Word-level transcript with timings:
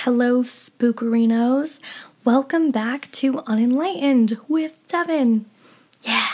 Hello, 0.00 0.42
spookerinos. 0.42 1.80
Welcome 2.22 2.70
back 2.70 3.10
to 3.12 3.40
Unenlightened 3.46 4.38
with 4.46 4.74
Devin. 4.86 5.46
Yeah. 6.02 6.26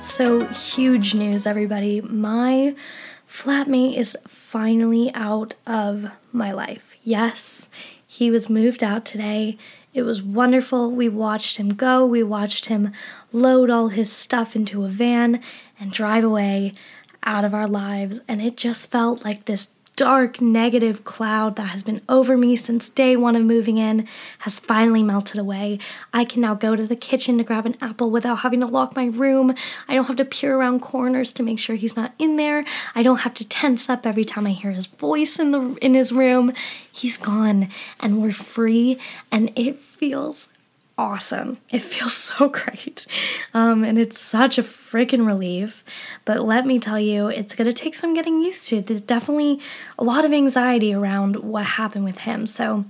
So, 0.00 0.46
huge 0.46 1.14
news, 1.14 1.46
everybody. 1.46 2.00
My 2.00 2.74
flatmate 3.28 3.96
is 3.96 4.16
finally 4.26 5.12
out 5.14 5.54
of 5.66 6.10
my 6.32 6.50
life. 6.50 6.96
Yes, 7.02 7.68
he 8.06 8.30
was 8.30 8.48
moved 8.48 8.82
out 8.82 9.04
today. 9.04 9.58
It 9.94 10.02
was 10.02 10.20
wonderful. 10.20 10.90
We 10.90 11.08
watched 11.08 11.56
him 11.56 11.74
go. 11.74 12.04
We 12.04 12.24
watched 12.24 12.66
him 12.66 12.92
load 13.32 13.70
all 13.70 13.88
his 13.88 14.10
stuff 14.12 14.56
into 14.56 14.84
a 14.84 14.88
van 14.88 15.40
and 15.78 15.92
drive 15.92 16.24
away 16.24 16.74
out 17.22 17.44
of 17.44 17.54
our 17.54 17.68
lives. 17.68 18.20
And 18.26 18.42
it 18.42 18.56
just 18.56 18.90
felt 18.90 19.24
like 19.24 19.44
this 19.44 19.70
dark 19.96 20.40
negative 20.40 21.04
cloud 21.04 21.56
that 21.56 21.68
has 21.68 21.82
been 21.82 22.00
over 22.08 22.36
me 22.36 22.56
since 22.56 22.88
day 22.88 23.16
one 23.16 23.36
of 23.36 23.42
moving 23.42 23.78
in 23.78 24.06
has 24.40 24.58
finally 24.58 25.02
melted 25.02 25.38
away. 25.38 25.78
I 26.12 26.24
can 26.24 26.40
now 26.40 26.54
go 26.54 26.74
to 26.74 26.86
the 26.86 26.96
kitchen 26.96 27.38
to 27.38 27.44
grab 27.44 27.66
an 27.66 27.76
apple 27.80 28.10
without 28.10 28.40
having 28.40 28.60
to 28.60 28.66
lock 28.66 28.96
my 28.96 29.06
room. 29.06 29.54
I 29.88 29.94
don't 29.94 30.06
have 30.06 30.16
to 30.16 30.24
peer 30.24 30.56
around 30.56 30.80
corners 30.80 31.32
to 31.34 31.42
make 31.42 31.58
sure 31.58 31.76
he's 31.76 31.96
not 31.96 32.12
in 32.18 32.36
there. 32.36 32.64
I 32.94 33.02
don't 33.02 33.18
have 33.18 33.34
to 33.34 33.48
tense 33.48 33.88
up 33.88 34.06
every 34.06 34.24
time 34.24 34.46
I 34.46 34.50
hear 34.50 34.72
his 34.72 34.86
voice 34.86 35.38
in 35.38 35.52
the 35.52 35.76
in 35.80 35.94
his 35.94 36.12
room. 36.12 36.52
He's 36.90 37.16
gone 37.16 37.68
and 38.00 38.20
we're 38.20 38.32
free 38.32 38.98
and 39.30 39.52
it 39.56 39.78
feels 39.78 40.48
awesome. 40.96 41.58
It 41.70 41.82
feels 41.82 42.14
so 42.16 42.48
great. 42.48 43.06
Um, 43.52 43.84
and 43.84 43.98
it's 43.98 44.18
such 44.18 44.58
a 44.58 44.62
freaking 44.62 45.26
relief. 45.26 45.84
But 46.24 46.42
let 46.42 46.66
me 46.66 46.78
tell 46.78 47.00
you, 47.00 47.28
it's 47.28 47.54
going 47.54 47.66
to 47.66 47.72
take 47.72 47.94
some 47.94 48.14
getting 48.14 48.40
used 48.40 48.68
to. 48.68 48.80
There's 48.80 49.00
definitely 49.00 49.60
a 49.98 50.04
lot 50.04 50.24
of 50.24 50.32
anxiety 50.32 50.94
around 50.94 51.36
what 51.36 51.64
happened 51.64 52.04
with 52.04 52.18
him. 52.18 52.46
So 52.46 52.84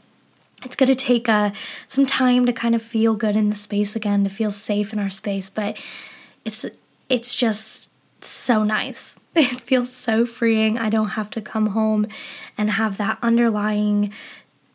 it's 0.64 0.76
going 0.76 0.88
to 0.88 0.94
take 0.94 1.28
uh, 1.28 1.50
some 1.88 2.06
time 2.06 2.46
to 2.46 2.52
kind 2.52 2.74
of 2.74 2.82
feel 2.82 3.14
good 3.14 3.36
in 3.36 3.50
the 3.50 3.56
space 3.56 3.94
again, 3.94 4.24
to 4.24 4.30
feel 4.30 4.50
safe 4.50 4.92
in 4.92 4.98
our 4.98 5.10
space. 5.10 5.50
But 5.50 5.76
it's 6.44 6.66
it's 7.08 7.34
just 7.34 7.92
so 8.24 8.64
nice. 8.64 9.18
It 9.36 9.62
feels 9.62 9.92
so 9.92 10.26
freeing. 10.26 10.78
I 10.78 10.88
don't 10.88 11.08
have 11.08 11.28
to 11.30 11.40
come 11.40 11.70
home 11.70 12.06
and 12.56 12.70
have 12.70 12.98
that 12.98 13.18
underlying 13.20 14.12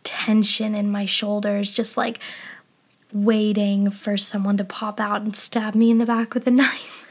tension 0.03 0.75
in 0.75 0.91
my 0.91 1.05
shoulders, 1.05 1.71
just 1.71 1.95
like 1.95 2.19
waiting 3.11 3.89
for 3.89 4.17
someone 4.17 4.57
to 4.57 4.63
pop 4.63 4.99
out 4.99 5.21
and 5.21 5.35
stab 5.35 5.75
me 5.75 5.89
in 5.89 5.97
the 5.97 6.05
back 6.05 6.33
with 6.33 6.47
a 6.47 6.51
knife. 6.51 7.05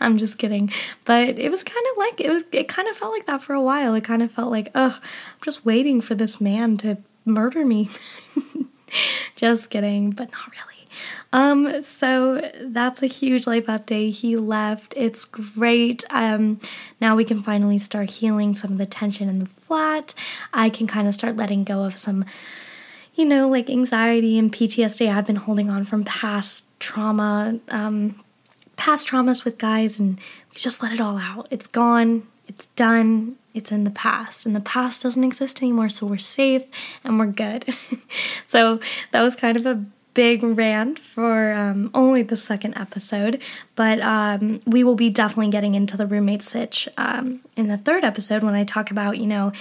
I'm 0.00 0.18
just 0.18 0.38
kidding. 0.38 0.72
But 1.04 1.38
it 1.38 1.50
was 1.50 1.62
kind 1.62 1.86
of 1.92 1.98
like 1.98 2.20
it 2.20 2.30
was 2.30 2.42
it 2.52 2.68
kind 2.68 2.88
of 2.88 2.96
felt 2.96 3.12
like 3.12 3.26
that 3.26 3.42
for 3.42 3.54
a 3.54 3.60
while. 3.60 3.94
It 3.94 4.04
kind 4.04 4.22
of 4.22 4.30
felt 4.30 4.50
like, 4.50 4.70
"Oh, 4.74 4.98
I'm 5.00 5.42
just 5.42 5.64
waiting 5.64 6.00
for 6.00 6.14
this 6.14 6.40
man 6.40 6.76
to 6.78 6.98
murder 7.24 7.64
me." 7.64 7.90
just 9.36 9.70
kidding, 9.70 10.10
but 10.10 10.30
not 10.32 10.50
really. 10.50 10.70
Um, 11.32 11.82
so 11.82 12.50
that's 12.60 13.02
a 13.02 13.06
huge 13.06 13.46
life 13.46 13.66
update. 13.66 14.14
He 14.14 14.36
left. 14.36 14.94
It's 14.96 15.24
great. 15.24 16.04
Um, 16.10 16.60
now 17.00 17.14
we 17.14 17.24
can 17.24 17.40
finally 17.40 17.78
start 17.78 18.10
healing 18.10 18.52
some 18.54 18.72
of 18.72 18.78
the 18.78 18.86
tension 18.86 19.28
in 19.28 19.38
the 19.38 19.46
flat. 19.46 20.12
I 20.52 20.70
can 20.70 20.86
kind 20.86 21.06
of 21.06 21.14
start 21.14 21.36
letting 21.36 21.62
go 21.62 21.84
of 21.84 21.96
some 21.96 22.24
you 23.20 23.26
know, 23.26 23.46
like 23.46 23.68
anxiety 23.68 24.38
and 24.38 24.50
PTSD 24.50 25.14
I've 25.14 25.26
been 25.26 25.36
holding 25.36 25.68
on 25.68 25.84
from 25.84 26.04
past 26.04 26.64
trauma, 26.80 27.60
um, 27.68 28.18
past 28.76 29.06
traumas 29.06 29.44
with 29.44 29.58
guys, 29.58 30.00
and 30.00 30.18
just 30.54 30.82
let 30.82 30.94
it 30.94 31.02
all 31.02 31.18
out. 31.18 31.46
It's 31.50 31.66
gone, 31.66 32.26
it's 32.48 32.68
done, 32.68 33.36
it's 33.52 33.70
in 33.70 33.84
the 33.84 33.90
past, 33.90 34.46
and 34.46 34.56
the 34.56 34.60
past 34.60 35.02
doesn't 35.02 35.22
exist 35.22 35.60
anymore, 35.60 35.90
so 35.90 36.06
we're 36.06 36.16
safe 36.16 36.64
and 37.04 37.18
we're 37.18 37.26
good. 37.26 37.66
so 38.46 38.80
that 39.10 39.20
was 39.20 39.36
kind 39.36 39.58
of 39.58 39.66
a 39.66 39.84
big 40.14 40.42
rant 40.42 40.98
for 40.98 41.52
um, 41.52 41.90
only 41.92 42.22
the 42.22 42.38
second 42.38 42.74
episode, 42.78 43.38
but 43.76 44.00
um, 44.00 44.62
we 44.64 44.82
will 44.82 44.96
be 44.96 45.10
definitely 45.10 45.50
getting 45.50 45.74
into 45.74 45.98
the 45.98 46.06
roommate 46.06 46.42
sitch 46.42 46.88
um, 46.96 47.42
in 47.54 47.68
the 47.68 47.76
third 47.76 48.02
episode 48.02 48.42
when 48.42 48.54
I 48.54 48.64
talk 48.64 48.90
about, 48.90 49.18
you 49.18 49.26
know, 49.26 49.52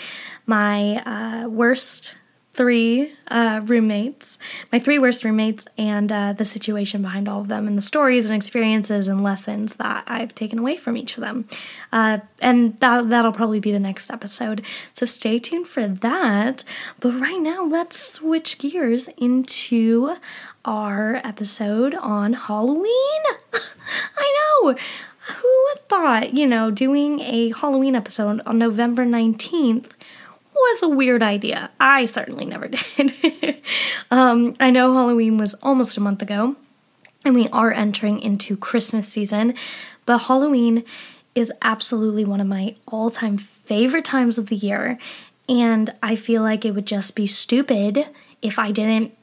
my 0.46 1.04
uh, 1.04 1.50
worst 1.50 2.16
three 2.60 3.14
uh, 3.30 3.62
roommates, 3.64 4.38
my 4.70 4.78
three 4.78 5.00
worst 5.00 5.24
roommates, 5.24 5.66
and 5.78 6.12
uh, 6.12 6.34
the 6.34 6.44
situation 6.44 7.02
behind 7.02 7.30
all 7.30 7.40
of 7.40 7.48
them, 7.48 7.70
and 7.70 7.78
the 7.78 7.82
stories 7.82 8.26
and 8.26 8.36
experiences 8.36 9.08
and 9.08 9.24
lessons 9.24 9.76
that 9.76 10.04
I've 10.08 10.36
taken 10.36 10.60
away 10.60 10.76
from 10.76 10.98
each 10.98 11.16
of 11.16 11.22
them. 11.22 11.48
Uh, 11.94 12.18
and 12.42 12.78
that, 12.82 13.08
that'll 13.08 13.32
probably 13.32 13.62
be 13.62 13.72
the 13.72 13.80
next 13.80 14.12
episode. 14.12 14.62
So 14.92 15.06
stay 15.06 15.40
tuned 15.40 15.68
for 15.68 15.88
that. 15.88 16.66
But 17.00 17.22
right 17.22 17.40
now, 17.40 17.64
let's 17.64 17.98
switch 17.98 18.58
gears 18.58 19.08
into 19.16 20.18
our 20.66 21.22
episode 21.24 21.96
on 21.96 22.34
Halloween. 22.34 23.22
I 24.18 24.60
know. 24.64 24.76
Who 25.38 25.66
thought, 25.88 26.34
you 26.34 26.46
know, 26.46 26.72
doing 26.72 27.22
a 27.22 27.54
Halloween 27.54 27.96
episode 27.96 28.42
on 28.46 28.58
November 28.58 29.06
19th 29.06 29.92
was 30.60 30.84
a 30.84 30.90
weird 30.90 31.24
idea. 31.24 31.72
I 31.80 32.06
certainly 32.06 32.46
never 32.46 32.68
did. 32.98 33.62
um, 34.12 34.54
I 34.60 34.70
know 34.70 34.94
Halloween 34.94 35.38
was 35.38 35.54
almost 35.56 35.98
a 35.98 36.02
month 36.02 36.22
ago, 36.22 36.56
and 37.26 37.36
we 37.36 37.48
are 37.50 37.72
entering 37.72 38.20
into 38.20 38.58
Christmas 38.58 39.08
season, 39.08 39.54
but 40.06 40.20
Halloween 40.20 40.84
is 41.36 41.52
absolutely 41.62 42.26
one 42.26 42.42
of 42.42 42.48
my 42.48 42.76
all 42.88 43.10
time 43.10 43.38
favorite 43.38 44.06
times 44.06 44.38
of 44.38 44.48
the 44.48 44.56
year. 44.56 44.98
And 45.48 45.94
I 46.04 46.16
feel 46.16 46.44
like 46.44 46.66
it 46.66 46.76
would 46.76 46.86
just 46.86 47.16
be 47.16 47.26
stupid 47.26 48.08
if 48.42 48.60
I 48.60 48.72
didn't 48.72 49.18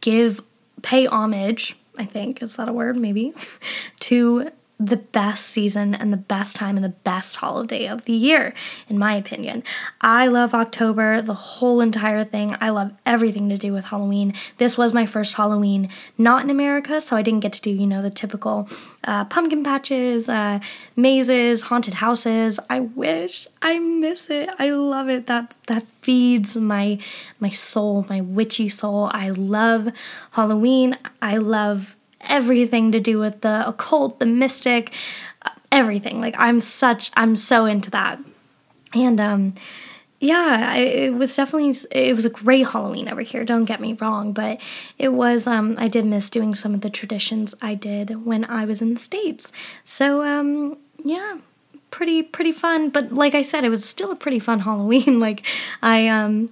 give, 0.00 0.40
pay 0.82 1.06
homage, 1.06 1.76
I 1.98 2.04
think, 2.04 2.42
is 2.42 2.56
that 2.56 2.68
a 2.68 2.72
word? 2.72 2.96
Maybe, 2.96 3.34
to 4.00 4.50
the 4.80 4.96
best 4.96 5.46
season 5.46 5.94
and 5.94 6.12
the 6.12 6.16
best 6.16 6.54
time 6.54 6.76
and 6.76 6.84
the 6.84 6.90
best 6.90 7.36
holiday 7.36 7.86
of 7.86 8.04
the 8.04 8.12
year, 8.12 8.54
in 8.88 8.96
my 8.96 9.14
opinion. 9.14 9.64
I 10.00 10.28
love 10.28 10.54
October, 10.54 11.20
the 11.20 11.34
whole 11.34 11.80
entire 11.80 12.24
thing. 12.24 12.56
I 12.60 12.70
love 12.70 12.92
everything 13.04 13.48
to 13.48 13.56
do 13.56 13.72
with 13.72 13.86
Halloween. 13.86 14.34
This 14.58 14.78
was 14.78 14.94
my 14.94 15.04
first 15.04 15.34
Halloween 15.34 15.88
not 16.16 16.44
in 16.44 16.50
America, 16.50 17.00
so 17.00 17.16
I 17.16 17.22
didn't 17.22 17.40
get 17.40 17.52
to 17.54 17.60
do, 17.60 17.70
you 17.70 17.88
know, 17.88 18.02
the 18.02 18.10
typical 18.10 18.68
uh, 19.02 19.24
pumpkin 19.24 19.64
patches, 19.64 20.28
uh, 20.28 20.60
mazes, 20.94 21.62
haunted 21.62 21.94
houses. 21.94 22.60
I 22.70 22.80
wish. 22.80 23.48
I 23.60 23.80
miss 23.80 24.30
it. 24.30 24.48
I 24.60 24.70
love 24.70 25.08
it. 25.08 25.26
That 25.26 25.56
that 25.66 25.88
feeds 25.88 26.56
my 26.56 26.98
my 27.40 27.50
soul, 27.50 28.06
my 28.08 28.20
witchy 28.20 28.68
soul. 28.68 29.10
I 29.12 29.30
love 29.30 29.88
Halloween. 30.32 30.96
I 31.20 31.38
love 31.38 31.96
everything 32.22 32.92
to 32.92 33.00
do 33.00 33.18
with 33.18 33.40
the 33.40 33.66
occult, 33.68 34.18
the 34.18 34.26
mystic, 34.26 34.92
everything. 35.70 36.20
Like 36.20 36.34
I'm 36.38 36.60
such 36.60 37.10
I'm 37.16 37.36
so 37.36 37.66
into 37.66 37.90
that. 37.90 38.18
And 38.94 39.20
um 39.20 39.54
yeah, 40.20 40.70
I, 40.72 40.78
it 40.78 41.14
was 41.14 41.36
definitely 41.36 41.74
it 41.92 42.14
was 42.14 42.24
a 42.24 42.30
great 42.30 42.68
Halloween 42.68 43.08
over 43.08 43.22
here. 43.22 43.44
Don't 43.44 43.66
get 43.66 43.80
me 43.80 43.92
wrong, 43.94 44.32
but 44.32 44.60
it 44.98 45.10
was 45.10 45.46
um 45.46 45.76
I 45.78 45.88
did 45.88 46.04
miss 46.04 46.30
doing 46.30 46.54
some 46.54 46.74
of 46.74 46.80
the 46.80 46.90
traditions 46.90 47.54
I 47.62 47.74
did 47.74 48.24
when 48.24 48.44
I 48.44 48.64
was 48.64 48.82
in 48.82 48.94
the 48.94 49.00
states. 49.00 49.52
So 49.84 50.24
um 50.24 50.76
yeah, 51.04 51.38
pretty 51.90 52.22
pretty 52.22 52.52
fun, 52.52 52.90
but 52.90 53.12
like 53.12 53.34
I 53.34 53.42
said 53.42 53.64
it 53.64 53.70
was 53.70 53.84
still 53.84 54.10
a 54.10 54.16
pretty 54.16 54.38
fun 54.38 54.60
Halloween. 54.68 55.20
like 55.20 55.46
I 55.82 56.08
um 56.08 56.50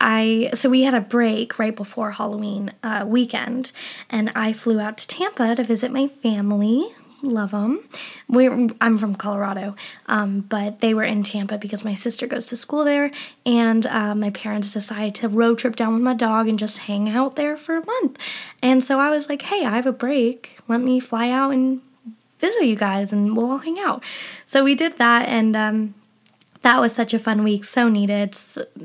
I 0.00 0.50
so 0.54 0.68
we 0.68 0.82
had 0.82 0.94
a 0.94 1.00
break 1.00 1.58
right 1.58 1.74
before 1.74 2.12
Halloween 2.12 2.72
uh, 2.82 3.04
weekend, 3.06 3.72
and 4.08 4.30
I 4.34 4.52
flew 4.52 4.80
out 4.80 4.98
to 4.98 5.08
Tampa 5.08 5.56
to 5.56 5.64
visit 5.64 5.90
my 5.90 6.06
family. 6.06 6.88
Love 7.20 7.50
them. 7.50 7.82
We're, 8.28 8.68
I'm 8.80 8.96
from 8.96 9.16
Colorado, 9.16 9.74
um, 10.06 10.42
but 10.42 10.78
they 10.78 10.94
were 10.94 11.02
in 11.02 11.24
Tampa 11.24 11.58
because 11.58 11.84
my 11.84 11.94
sister 11.94 12.28
goes 12.28 12.46
to 12.46 12.56
school 12.56 12.84
there, 12.84 13.10
and 13.44 13.84
uh, 13.86 14.14
my 14.14 14.30
parents 14.30 14.72
decided 14.72 15.16
to 15.16 15.28
road 15.28 15.58
trip 15.58 15.74
down 15.74 15.94
with 15.94 16.02
my 16.02 16.14
dog 16.14 16.46
and 16.46 16.60
just 16.60 16.78
hang 16.78 17.10
out 17.10 17.34
there 17.34 17.56
for 17.56 17.76
a 17.76 17.84
month. 17.84 18.18
And 18.62 18.84
so 18.84 19.00
I 19.00 19.10
was 19.10 19.28
like, 19.28 19.42
"Hey, 19.42 19.64
I 19.64 19.74
have 19.74 19.86
a 19.86 19.92
break. 19.92 20.58
Let 20.68 20.80
me 20.80 21.00
fly 21.00 21.30
out 21.30 21.50
and 21.50 21.80
visit 22.38 22.62
you 22.62 22.76
guys, 22.76 23.12
and 23.12 23.36
we'll 23.36 23.50
all 23.50 23.58
hang 23.58 23.80
out." 23.80 24.04
So 24.46 24.62
we 24.62 24.76
did 24.76 24.98
that, 24.98 25.28
and 25.28 25.56
um, 25.56 25.94
that 26.68 26.82
was 26.82 26.92
such 26.92 27.14
a 27.14 27.18
fun 27.18 27.44
week, 27.44 27.64
so 27.64 27.88
needed, 27.88 28.36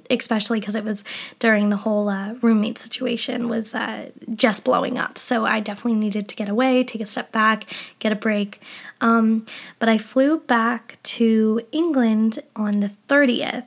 especially 0.10 0.62
because 0.62 0.74
it 0.74 0.86
was 0.86 1.04
during 1.40 1.68
the 1.68 1.76
whole 1.76 2.08
uh, 2.08 2.32
roommate 2.42 2.78
situation 2.78 3.50
was 3.50 3.76
uh, 3.76 4.10
just 4.34 4.64
blowing 4.64 4.98
up. 4.98 5.18
So 5.18 5.46
I 5.46 5.60
definitely 5.60 5.96
needed 5.96 6.30
to 6.30 6.36
get 6.38 6.48
away, 6.48 6.86
take 6.86 7.02
a 7.02 7.06
step 7.06 7.34
back, 7.34 7.66
get 8.00 8.14
a 8.14 8.16
break. 8.16 8.62
Um, 9.02 9.46
but 9.80 9.90
I 9.90 9.98
flew 9.98 10.40
back 10.40 10.98
to 11.04 11.60
England 11.74 12.40
on 12.56 12.80
the 12.80 12.92
30th 13.14 13.66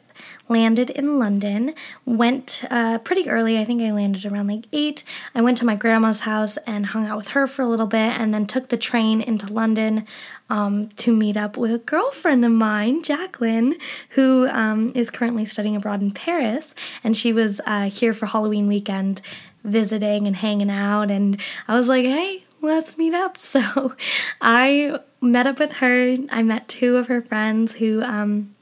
landed 0.48 0.90
in 0.90 1.18
London, 1.18 1.74
went 2.04 2.64
uh, 2.70 2.98
pretty 2.98 3.28
early. 3.28 3.58
I 3.58 3.64
think 3.64 3.82
I 3.82 3.90
landed 3.90 4.24
around 4.24 4.48
like 4.48 4.66
8. 4.72 5.04
I 5.34 5.40
went 5.40 5.58
to 5.58 5.64
my 5.64 5.76
grandma's 5.76 6.20
house 6.20 6.56
and 6.58 6.86
hung 6.86 7.06
out 7.06 7.16
with 7.16 7.28
her 7.28 7.46
for 7.46 7.62
a 7.62 7.66
little 7.66 7.86
bit, 7.86 8.18
and 8.18 8.32
then 8.32 8.46
took 8.46 8.68
the 8.68 8.76
train 8.76 9.20
into 9.20 9.52
London 9.52 10.06
um, 10.50 10.88
to 10.96 11.12
meet 11.12 11.36
up 11.36 11.56
with 11.56 11.72
a 11.72 11.78
girlfriend 11.78 12.44
of 12.44 12.52
mine, 12.52 13.02
Jacqueline, 13.02 13.76
who 14.10 14.48
um, 14.48 14.92
is 14.94 15.10
currently 15.10 15.44
studying 15.44 15.76
abroad 15.76 16.02
in 16.02 16.10
Paris. 16.10 16.74
And 17.04 17.16
she 17.16 17.32
was 17.32 17.60
uh, 17.66 17.88
here 17.90 18.14
for 18.14 18.26
Halloween 18.26 18.66
weekend 18.66 19.20
visiting 19.64 20.26
and 20.26 20.36
hanging 20.36 20.70
out. 20.70 21.10
And 21.10 21.40
I 21.68 21.76
was 21.76 21.88
like, 21.88 22.04
hey, 22.04 22.44
let's 22.60 22.98
meet 22.98 23.14
up. 23.14 23.38
So 23.46 23.94
I 24.40 24.98
met 25.20 25.46
up 25.46 25.58
with 25.58 25.74
her. 25.74 26.16
I 26.30 26.42
met 26.42 26.68
two 26.68 26.96
of 26.96 27.06
her 27.06 27.22
friends 27.22 27.72
who, 27.72 28.02
um, 28.02 28.55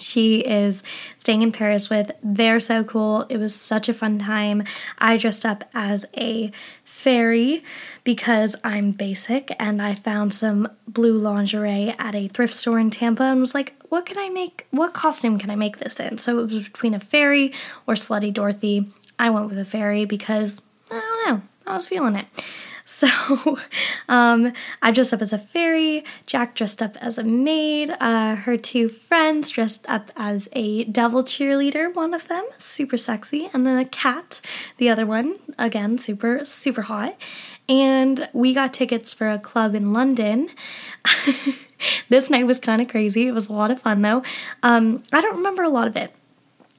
she 0.00 0.40
is 0.40 0.82
staying 1.18 1.42
in 1.42 1.52
Paris 1.52 1.90
with. 1.90 2.12
They're 2.22 2.60
so 2.60 2.84
cool. 2.84 3.26
It 3.28 3.36
was 3.36 3.54
such 3.54 3.88
a 3.88 3.94
fun 3.94 4.18
time. 4.18 4.64
I 4.98 5.16
dressed 5.16 5.44
up 5.44 5.64
as 5.74 6.06
a 6.16 6.50
fairy 6.84 7.62
because 8.04 8.56
I'm 8.64 8.92
basic 8.92 9.54
and 9.58 9.80
I 9.80 9.94
found 9.94 10.34
some 10.34 10.68
blue 10.88 11.16
lingerie 11.16 11.94
at 11.98 12.14
a 12.14 12.28
thrift 12.28 12.54
store 12.54 12.78
in 12.78 12.90
Tampa 12.90 13.24
and 13.24 13.40
was 13.40 13.54
like, 13.54 13.74
what 13.88 14.06
can 14.06 14.18
I 14.18 14.28
make? 14.28 14.66
What 14.70 14.94
costume 14.94 15.38
can 15.38 15.50
I 15.50 15.56
make 15.56 15.78
this 15.78 15.98
in? 15.98 16.18
So 16.18 16.38
it 16.38 16.48
was 16.48 16.58
between 16.60 16.94
a 16.94 17.00
fairy 17.00 17.52
or 17.86 17.94
Slutty 17.94 18.32
Dorothy. 18.32 18.88
I 19.18 19.30
went 19.30 19.48
with 19.48 19.58
a 19.58 19.64
fairy 19.64 20.04
because 20.04 20.60
I 20.90 21.00
don't 21.26 21.34
know, 21.34 21.42
I 21.66 21.76
was 21.76 21.86
feeling 21.86 22.16
it. 22.16 22.26
So 23.00 23.56
um, 24.10 24.52
I 24.82 24.90
dressed 24.90 25.14
up 25.14 25.22
as 25.22 25.32
a 25.32 25.38
fairy, 25.38 26.04
Jack 26.26 26.54
dressed 26.54 26.82
up 26.82 26.98
as 26.98 27.16
a 27.16 27.24
maid, 27.24 27.96
uh, 27.98 28.34
her 28.34 28.58
two 28.58 28.90
friends 28.90 29.48
dressed 29.48 29.86
up 29.88 30.10
as 30.16 30.50
a 30.52 30.84
devil 30.84 31.24
cheerleader, 31.24 31.94
one 31.94 32.12
of 32.12 32.28
them, 32.28 32.44
super 32.58 32.98
sexy, 32.98 33.48
and 33.54 33.66
then 33.66 33.78
a 33.78 33.86
cat, 33.86 34.42
the 34.76 34.90
other 34.90 35.06
one, 35.06 35.36
again, 35.58 35.96
super, 35.96 36.44
super 36.44 36.82
hot. 36.82 37.16
And 37.70 38.28
we 38.34 38.52
got 38.52 38.74
tickets 38.74 39.14
for 39.14 39.30
a 39.30 39.38
club 39.38 39.74
in 39.74 39.94
London. 39.94 40.50
this 42.10 42.28
night 42.28 42.46
was 42.46 42.60
kind 42.60 42.82
of 42.82 42.88
crazy. 42.88 43.28
It 43.28 43.32
was 43.32 43.48
a 43.48 43.54
lot 43.54 43.70
of 43.70 43.80
fun 43.80 44.02
though. 44.02 44.22
Um, 44.62 45.02
I 45.10 45.22
don't 45.22 45.36
remember 45.36 45.62
a 45.62 45.70
lot 45.70 45.88
of 45.88 45.96
it 45.96 46.12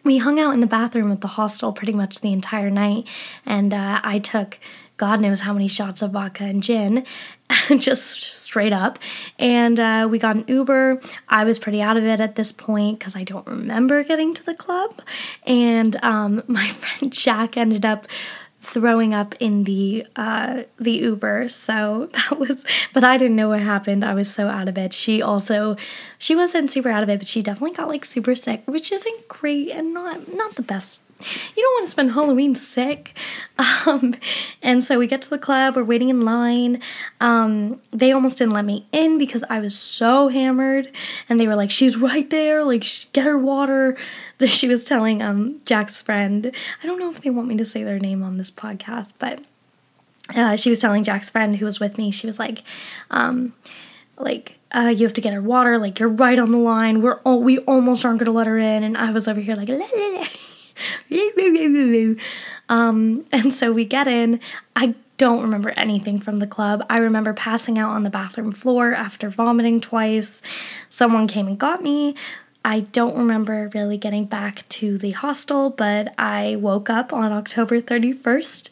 we 0.03 0.17
hung 0.17 0.39
out 0.39 0.53
in 0.53 0.61
the 0.61 0.67
bathroom 0.67 1.11
at 1.11 1.21
the 1.21 1.27
hostel 1.27 1.71
pretty 1.73 1.93
much 1.93 2.21
the 2.21 2.33
entire 2.33 2.69
night, 2.69 3.07
and 3.45 3.73
uh, 3.73 3.99
I 4.03 4.19
took 4.19 4.59
God 5.01 5.19
knows 5.19 5.41
how 5.41 5.51
many 5.51 5.67
shots 5.67 6.03
of 6.03 6.11
vodka 6.11 6.43
and 6.43 6.61
gin, 6.61 7.07
just 7.79 8.21
straight 8.21 8.71
up. 8.71 8.99
And 9.39 9.79
uh, 9.79 10.07
we 10.07 10.19
got 10.19 10.35
an 10.35 10.45
Uber. 10.47 11.01
I 11.27 11.43
was 11.43 11.57
pretty 11.57 11.81
out 11.81 11.97
of 11.97 12.03
it 12.03 12.19
at 12.19 12.35
this 12.35 12.51
point 12.51 12.99
because 12.99 13.15
I 13.15 13.23
don't 13.23 13.47
remember 13.47 14.03
getting 14.03 14.35
to 14.35 14.45
the 14.45 14.53
club. 14.53 15.01
And 15.47 15.95
um, 16.03 16.43
my 16.47 16.67
friend 16.67 17.11
Jack 17.11 17.57
ended 17.57 17.83
up 17.83 18.05
throwing 18.61 19.11
up 19.11 19.33
in 19.39 19.63
the 19.63 20.05
uh, 20.15 20.65
the 20.77 20.91
Uber. 20.91 21.49
So 21.49 22.07
that 22.13 22.37
was, 22.37 22.63
but 22.93 23.03
I 23.03 23.17
didn't 23.17 23.37
know 23.37 23.49
what 23.49 23.61
happened. 23.61 24.05
I 24.05 24.13
was 24.13 24.31
so 24.31 24.49
out 24.49 24.69
of 24.69 24.77
it. 24.77 24.93
She 24.93 25.19
also, 25.19 25.77
she 26.19 26.35
wasn't 26.35 26.69
super 26.69 26.89
out 26.89 27.01
of 27.01 27.09
it, 27.09 27.17
but 27.17 27.27
she 27.27 27.41
definitely 27.41 27.75
got 27.75 27.87
like 27.87 28.05
super 28.05 28.35
sick, 28.35 28.61
which 28.67 28.91
isn't 28.91 29.27
great 29.27 29.71
and 29.71 29.95
not 29.95 30.31
not 30.31 30.53
the 30.57 30.61
best 30.61 31.01
you 31.55 31.63
don't 31.63 31.73
want 31.73 31.85
to 31.85 31.91
spend 31.91 32.11
Halloween 32.11 32.55
sick. 32.55 33.17
Um, 33.85 34.15
and 34.61 34.83
so 34.83 34.97
we 34.97 35.07
get 35.07 35.21
to 35.23 35.29
the 35.29 35.37
club, 35.37 35.75
we're 35.75 35.83
waiting 35.83 36.09
in 36.09 36.21
line. 36.21 36.81
Um, 37.19 37.79
they 37.91 38.11
almost 38.11 38.37
didn't 38.37 38.53
let 38.53 38.65
me 38.65 38.87
in 38.91 39.17
because 39.17 39.43
I 39.49 39.59
was 39.59 39.77
so 39.77 40.29
hammered. 40.29 40.91
And 41.29 41.39
they 41.39 41.47
were 41.47 41.55
like, 41.55 41.69
she's 41.71 41.97
right 41.97 42.29
there, 42.29 42.63
like, 42.63 42.85
get 43.13 43.25
her 43.25 43.37
water. 43.37 43.97
She 44.43 44.67
was 44.67 44.83
telling 44.83 45.21
um, 45.21 45.61
Jack's 45.65 46.01
friend, 46.01 46.51
I 46.81 46.87
don't 46.87 46.97
know 46.97 47.11
if 47.11 47.21
they 47.21 47.29
want 47.29 47.47
me 47.47 47.57
to 47.57 47.65
say 47.65 47.83
their 47.83 47.99
name 47.99 48.23
on 48.23 48.37
this 48.37 48.49
podcast, 48.49 49.11
but 49.19 49.43
uh, 50.35 50.55
she 50.55 50.71
was 50.71 50.79
telling 50.79 51.03
Jack's 51.03 51.29
friend 51.29 51.57
who 51.57 51.65
was 51.65 51.79
with 51.79 51.99
me, 51.99 52.09
she 52.09 52.25
was 52.25 52.39
like, 52.39 52.63
um, 53.11 53.53
like, 54.17 54.57
uh, 54.73 54.93
you 54.95 55.05
have 55.05 55.13
to 55.13 55.21
get 55.21 55.33
her 55.33 55.41
water. 55.41 55.77
Like 55.77 55.99
you're 55.99 56.09
right 56.09 56.39
on 56.39 56.51
the 56.51 56.57
line. 56.57 57.01
We're 57.01 57.19
all, 57.19 57.41
we 57.41 57.59
almost 57.59 58.05
aren't 58.05 58.19
gonna 58.19 58.31
let 58.31 58.47
her 58.47 58.57
in, 58.57 58.83
and 58.83 58.97
I 58.97 59.11
was 59.11 59.27
over 59.27 59.41
here 59.41 59.55
like, 59.55 59.69
um, 62.69 63.25
and 63.31 63.53
so 63.53 63.71
we 63.71 63.85
get 63.85 64.07
in. 64.07 64.39
I 64.75 64.95
don't 65.17 65.41
remember 65.43 65.71
anything 65.77 66.19
from 66.19 66.37
the 66.37 66.47
club. 66.47 66.83
I 66.89 66.97
remember 66.97 67.33
passing 67.33 67.77
out 67.77 67.91
on 67.91 68.03
the 68.03 68.09
bathroom 68.09 68.51
floor 68.51 68.93
after 68.93 69.29
vomiting 69.29 69.79
twice. 69.79 70.41
Someone 70.89 71.27
came 71.27 71.47
and 71.47 71.59
got 71.59 71.83
me. 71.83 72.15
I 72.63 72.81
don't 72.81 73.17
remember 73.17 73.69
really 73.73 73.97
getting 73.97 74.25
back 74.25 74.67
to 74.69 74.97
the 74.97 75.11
hostel, 75.11 75.69
but 75.69 76.13
I 76.17 76.55
woke 76.57 76.89
up 76.89 77.11
on 77.11 77.31
October 77.31 77.81
31st 77.81 78.69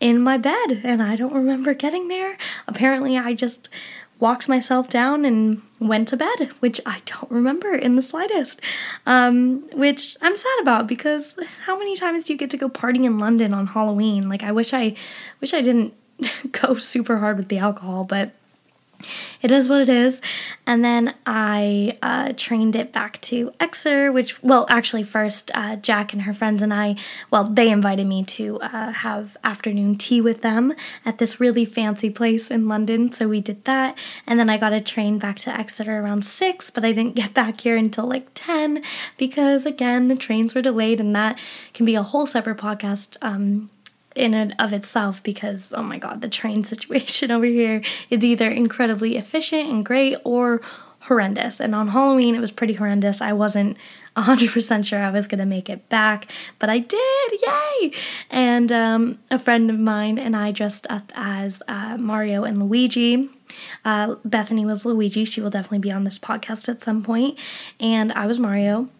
in 0.00 0.20
my 0.20 0.36
bed 0.36 0.80
and 0.82 1.02
I 1.02 1.16
don't 1.16 1.32
remember 1.32 1.74
getting 1.74 2.08
there. 2.08 2.36
Apparently, 2.66 3.16
I 3.16 3.34
just 3.34 3.68
walked 4.22 4.48
myself 4.48 4.88
down 4.88 5.24
and 5.24 5.60
went 5.80 6.06
to 6.06 6.16
bed, 6.16 6.50
which 6.60 6.80
I 6.86 7.02
don't 7.06 7.28
remember 7.28 7.74
in 7.74 7.96
the 7.96 8.02
slightest. 8.02 8.60
Um, 9.04 9.68
which 9.72 10.16
I'm 10.22 10.36
sad 10.36 10.58
about 10.62 10.86
because 10.86 11.36
how 11.66 11.76
many 11.76 11.96
times 11.96 12.22
do 12.22 12.32
you 12.32 12.38
get 12.38 12.48
to 12.50 12.56
go 12.56 12.68
partying 12.68 13.04
in 13.04 13.18
London 13.18 13.52
on 13.52 13.66
Halloween? 13.66 14.28
Like 14.28 14.44
I 14.44 14.52
wish 14.52 14.72
I 14.72 14.94
wish 15.40 15.52
I 15.52 15.60
didn't 15.60 15.94
go 16.52 16.74
super 16.76 17.18
hard 17.18 17.36
with 17.36 17.48
the 17.48 17.58
alcohol, 17.58 18.04
but 18.04 18.30
it 19.40 19.50
is 19.50 19.68
what 19.68 19.80
it 19.80 19.88
is. 19.88 20.20
And 20.66 20.84
then 20.84 21.14
I 21.26 21.98
uh, 22.02 22.32
trained 22.36 22.76
it 22.76 22.92
back 22.92 23.20
to 23.22 23.52
Exeter, 23.58 24.12
which, 24.12 24.42
well, 24.42 24.66
actually, 24.68 25.02
first, 25.02 25.50
uh, 25.54 25.76
Jack 25.76 26.12
and 26.12 26.22
her 26.22 26.32
friends 26.32 26.62
and 26.62 26.72
I, 26.72 26.96
well, 27.30 27.44
they 27.44 27.70
invited 27.70 28.06
me 28.06 28.24
to 28.24 28.60
uh, 28.60 28.92
have 28.92 29.36
afternoon 29.42 29.96
tea 29.96 30.20
with 30.20 30.42
them 30.42 30.74
at 31.04 31.18
this 31.18 31.40
really 31.40 31.64
fancy 31.64 32.10
place 32.10 32.50
in 32.50 32.68
London. 32.68 33.12
So 33.12 33.28
we 33.28 33.40
did 33.40 33.64
that. 33.64 33.98
And 34.26 34.38
then 34.38 34.48
I 34.48 34.56
got 34.56 34.72
a 34.72 34.80
train 34.80 35.18
back 35.18 35.36
to 35.38 35.50
Exeter 35.50 35.98
around 35.98 36.24
6, 36.24 36.70
but 36.70 36.84
I 36.84 36.92
didn't 36.92 37.16
get 37.16 37.34
back 37.34 37.60
here 37.60 37.76
until 37.76 38.06
like 38.06 38.28
10 38.34 38.82
because, 39.16 39.66
again, 39.66 40.08
the 40.08 40.16
trains 40.16 40.54
were 40.54 40.62
delayed. 40.62 41.00
And 41.00 41.14
that 41.16 41.38
can 41.74 41.84
be 41.84 41.96
a 41.96 42.02
whole 42.02 42.26
separate 42.26 42.58
podcast. 42.58 43.16
Um, 43.20 43.68
in 44.14 44.34
and 44.34 44.54
of 44.58 44.72
itself 44.72 45.22
because 45.22 45.72
oh 45.74 45.82
my 45.82 45.98
god 45.98 46.20
the 46.20 46.28
train 46.28 46.64
situation 46.72 47.30
over 47.30 47.44
here 47.44 47.82
is 48.10 48.24
either 48.24 48.50
incredibly 48.50 49.16
efficient 49.16 49.68
and 49.68 49.84
great 49.84 50.16
or 50.24 50.60
horrendous. 51.06 51.58
And 51.58 51.74
on 51.74 51.88
halloween 51.88 52.34
it 52.34 52.40
was 52.40 52.52
pretty 52.52 52.74
horrendous. 52.74 53.20
I 53.20 53.32
wasn't 53.32 53.76
100% 54.16 54.84
sure 54.84 55.02
i 55.02 55.10
was 55.10 55.26
going 55.26 55.38
to 55.38 55.46
make 55.46 55.70
it 55.70 55.88
back 55.88 56.30
but 56.58 56.68
i 56.68 56.78
did 56.78 57.32
yay! 57.42 57.92
And 58.28 58.70
um, 58.70 59.18
a 59.30 59.38
friend 59.38 59.70
of 59.70 59.78
mine 59.78 60.18
and 60.18 60.36
i 60.36 60.52
dressed 60.52 60.86
up 60.90 61.10
as 61.14 61.62
uh, 61.66 61.96
mario 61.96 62.44
and 62.44 62.60
luigi. 62.60 63.30
Uh, 63.84 64.16
bethany 64.24 64.66
was 64.66 64.84
luigi. 64.84 65.24
She 65.24 65.40
will 65.40 65.50
definitely 65.50 65.78
be 65.78 65.92
on 65.92 66.04
this 66.04 66.18
podcast 66.18 66.68
at 66.68 66.82
some 66.82 67.02
point. 67.02 67.38
And 67.80 68.12
i 68.12 68.26
was 68.26 68.38
mario 68.38 68.90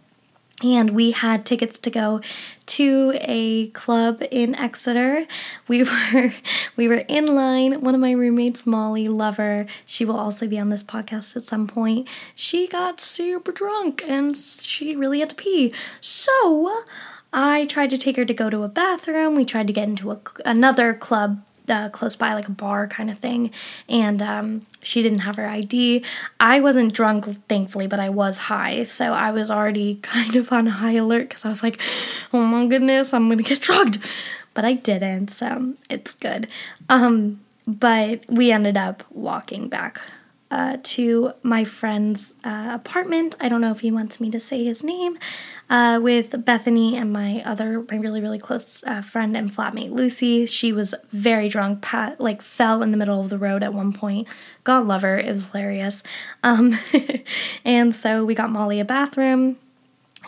and 0.62 0.90
we 0.90 1.10
had 1.10 1.44
tickets 1.44 1.78
to 1.78 1.90
go 1.90 2.20
to 2.66 3.12
a 3.20 3.68
club 3.68 4.22
in 4.30 4.54
Exeter. 4.54 5.26
We 5.68 5.82
were 6.12 6.32
we 6.76 6.88
were 6.88 7.04
in 7.08 7.34
line. 7.34 7.80
One 7.80 7.94
of 7.94 8.00
my 8.00 8.12
roommates, 8.12 8.66
Molly 8.66 9.08
Lover, 9.08 9.66
she 9.84 10.04
will 10.04 10.18
also 10.18 10.46
be 10.46 10.58
on 10.58 10.70
this 10.70 10.82
podcast 10.82 11.36
at 11.36 11.44
some 11.44 11.66
point. 11.66 12.08
She 12.34 12.66
got 12.66 13.00
super 13.00 13.52
drunk 13.52 14.02
and 14.06 14.36
she 14.36 14.96
really 14.96 15.20
had 15.20 15.30
to 15.30 15.36
pee. 15.36 15.72
So 16.00 16.84
I 17.32 17.66
tried 17.66 17.90
to 17.90 17.98
take 17.98 18.16
her 18.16 18.24
to 18.24 18.34
go 18.34 18.50
to 18.50 18.62
a 18.62 18.68
bathroom. 18.68 19.34
We 19.34 19.44
tried 19.44 19.66
to 19.66 19.72
get 19.72 19.88
into 19.88 20.12
a, 20.12 20.20
another 20.44 20.94
club 20.94 21.42
uh, 21.68 21.88
close 21.90 22.16
by, 22.16 22.34
like 22.34 22.48
a 22.48 22.52
bar 22.52 22.86
kind 22.86 23.10
of 23.10 23.18
thing, 23.18 23.50
and 23.88 24.22
um, 24.22 24.62
she 24.82 25.02
didn't 25.02 25.20
have 25.20 25.36
her 25.36 25.46
ID. 25.46 26.04
I 26.40 26.60
wasn't 26.60 26.92
drunk, 26.92 27.48
thankfully, 27.48 27.86
but 27.86 28.00
I 28.00 28.08
was 28.08 28.38
high, 28.38 28.82
so 28.84 29.12
I 29.12 29.30
was 29.30 29.50
already 29.50 29.94
kind 30.02 30.36
of 30.36 30.52
on 30.52 30.66
high 30.66 30.94
alert 30.94 31.28
because 31.28 31.44
I 31.44 31.48
was 31.48 31.62
like, 31.62 31.80
oh 32.32 32.44
my 32.44 32.66
goodness, 32.66 33.12
I'm 33.12 33.28
gonna 33.28 33.42
get 33.42 33.60
drugged. 33.60 33.98
But 34.54 34.64
I 34.66 34.74
didn't, 34.74 35.28
so 35.28 35.74
it's 35.88 36.14
good. 36.14 36.46
Um, 36.88 37.40
but 37.66 38.28
we 38.28 38.52
ended 38.52 38.76
up 38.76 39.02
walking 39.10 39.68
back 39.68 40.00
uh, 40.52 40.76
to 40.82 41.32
my 41.42 41.64
friend's 41.64 42.34
uh, 42.44 42.68
apartment. 42.72 43.34
I 43.40 43.48
don't 43.48 43.62
know 43.62 43.70
if 43.70 43.80
he 43.80 43.90
wants 43.90 44.20
me 44.20 44.30
to 44.30 44.38
say 44.38 44.62
his 44.62 44.84
name, 44.84 45.16
uh, 45.70 45.98
with 46.00 46.44
Bethany 46.44 46.94
and 46.94 47.10
my 47.10 47.42
other, 47.46 47.86
my 47.90 47.96
really, 47.96 48.20
really 48.20 48.38
close 48.38 48.84
uh, 48.84 49.00
friend 49.00 49.34
and 49.34 49.50
flatmate 49.50 49.92
Lucy. 49.92 50.44
She 50.44 50.70
was 50.70 50.94
very 51.10 51.48
drunk, 51.48 51.80
pat, 51.80 52.20
like 52.20 52.42
fell 52.42 52.82
in 52.82 52.90
the 52.90 52.98
middle 52.98 53.18
of 53.18 53.30
the 53.30 53.38
road 53.38 53.62
at 53.62 53.72
one 53.72 53.94
point. 53.94 54.28
God 54.62 54.86
love 54.86 55.00
her, 55.00 55.18
it 55.18 55.32
was 55.32 55.46
hilarious. 55.46 56.02
Um, 56.44 56.78
and 57.64 57.94
so 57.94 58.22
we 58.22 58.34
got 58.34 58.50
Molly 58.50 58.78
a 58.78 58.84
bathroom. 58.84 59.56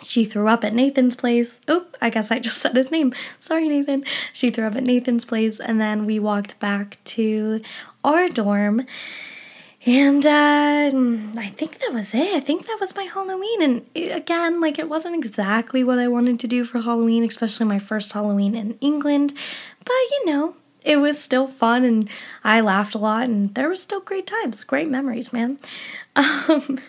She 0.02 0.24
threw 0.24 0.48
up 0.48 0.64
at 0.64 0.72
Nathan's 0.72 1.16
place. 1.16 1.60
Oh, 1.68 1.84
I 2.00 2.08
guess 2.08 2.30
I 2.30 2.38
just 2.38 2.58
said 2.62 2.74
his 2.74 2.90
name. 2.90 3.12
Sorry, 3.38 3.68
Nathan. 3.68 4.04
She 4.32 4.50
threw 4.50 4.66
up 4.66 4.74
at 4.74 4.84
Nathan's 4.84 5.26
place, 5.26 5.60
and 5.60 5.78
then 5.78 6.06
we 6.06 6.18
walked 6.18 6.58
back 6.60 6.96
to 7.04 7.60
our 8.02 8.30
dorm 8.30 8.86
And 9.86 10.24
uh, 10.24 10.90
I 11.38 11.48
think 11.48 11.78
that 11.78 11.92
was 11.92 12.14
it. 12.14 12.34
I 12.34 12.40
think 12.40 12.66
that 12.66 12.78
was 12.80 12.96
my 12.96 13.04
Halloween. 13.04 13.60
And 13.60 13.86
it, 13.94 14.16
again, 14.16 14.60
like 14.60 14.78
it 14.78 14.88
wasn't 14.88 15.14
exactly 15.14 15.84
what 15.84 15.98
I 15.98 16.08
wanted 16.08 16.40
to 16.40 16.48
do 16.48 16.64
for 16.64 16.80
Halloween, 16.80 17.22
especially 17.24 17.66
my 17.66 17.78
first 17.78 18.12
Halloween 18.12 18.54
in 18.54 18.78
England. 18.80 19.34
But 19.84 19.92
you 19.92 20.26
know, 20.26 20.56
it 20.82 20.96
was 20.98 21.18
still 21.18 21.48
fun 21.48 21.84
and 21.84 22.08
I 22.42 22.60
laughed 22.60 22.94
a 22.94 22.98
lot 22.98 23.24
and 23.24 23.54
there 23.54 23.68
was 23.68 23.82
still 23.82 24.00
great 24.00 24.26
times, 24.26 24.64
great 24.64 24.88
memories, 24.88 25.32
man. 25.32 25.58
Um, 26.16 26.80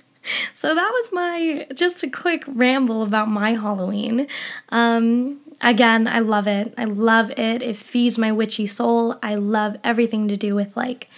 so 0.54 0.76
that 0.76 0.92
was 0.92 1.12
my 1.12 1.68
just 1.74 2.04
a 2.04 2.10
quick 2.10 2.44
ramble 2.48 3.02
about 3.02 3.28
my 3.28 3.56
Halloween. 3.56 4.28
Um, 4.70 5.40
again, 5.62 6.08
I 6.08 6.20
love 6.20 6.48
it. 6.48 6.74
I 6.78 6.86
love 6.86 7.32
it. 7.32 7.64
It 7.64 7.76
feeds 7.76 8.20
my 8.20 8.32
witchy 8.32 8.68
soul. 8.68 9.18
I 9.24 9.34
love 9.34 9.78
everything 9.84 10.28
to 10.28 10.38
do 10.38 10.54
with 10.54 10.76
like 10.78 11.10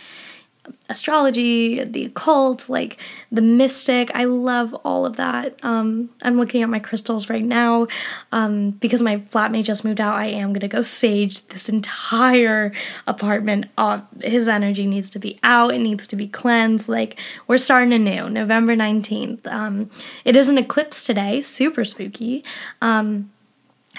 astrology, 0.89 1.83
the 1.83 2.05
occult, 2.05 2.69
like 2.69 2.97
the 3.31 3.41
mystic. 3.41 4.09
I 4.15 4.25
love 4.25 4.73
all 4.85 5.05
of 5.05 5.15
that. 5.17 5.59
Um, 5.63 6.09
I'm 6.21 6.37
looking 6.37 6.63
at 6.63 6.69
my 6.69 6.79
crystals 6.79 7.29
right 7.29 7.43
now 7.43 7.87
um, 8.31 8.71
because 8.71 9.01
my 9.01 9.17
flatmate 9.17 9.65
just 9.65 9.83
moved 9.83 10.01
out. 10.01 10.15
I 10.15 10.27
am 10.27 10.53
gonna 10.53 10.67
go 10.67 10.81
sage 10.81 11.45
this 11.47 11.69
entire 11.69 12.71
apartment. 13.05 13.65
Off. 13.77 14.03
His 14.21 14.47
energy 14.47 14.85
needs 14.85 15.09
to 15.11 15.19
be 15.19 15.39
out. 15.43 15.73
It 15.73 15.79
needs 15.79 16.07
to 16.07 16.15
be 16.15 16.27
cleansed. 16.27 16.87
Like 16.87 17.19
we're 17.47 17.57
starting 17.57 17.93
anew. 17.93 18.29
November 18.29 18.75
19th. 18.75 19.45
Um, 19.47 19.89
it 20.25 20.35
is 20.35 20.49
an 20.49 20.57
eclipse 20.57 21.05
today. 21.05 21.41
Super 21.41 21.85
spooky. 21.85 22.43
Um, 22.81 23.31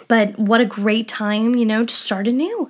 but 0.06 0.38
what 0.38 0.60
a 0.60 0.66
great 0.66 1.08
time, 1.08 1.54
you 1.54 1.66
know, 1.66 1.84
to 1.84 1.94
start 1.94 2.28
anew 2.28 2.68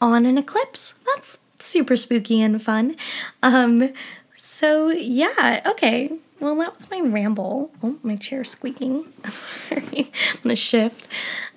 on 0.00 0.24
an 0.26 0.38
eclipse. 0.38 0.94
That's 1.04 1.38
super 1.60 1.96
spooky 1.96 2.40
and 2.40 2.62
fun. 2.62 2.96
Um, 3.42 3.92
so 4.36 4.88
yeah, 4.88 5.60
okay. 5.66 6.10
Well, 6.40 6.56
that 6.56 6.74
was 6.74 6.90
my 6.90 7.00
ramble. 7.00 7.70
Oh, 7.82 7.96
my 8.02 8.16
chair's 8.16 8.50
squeaking. 8.50 9.12
I'm 9.24 9.30
sorry. 9.32 10.10
I'm 10.32 10.40
gonna 10.42 10.56
shift. 10.56 11.06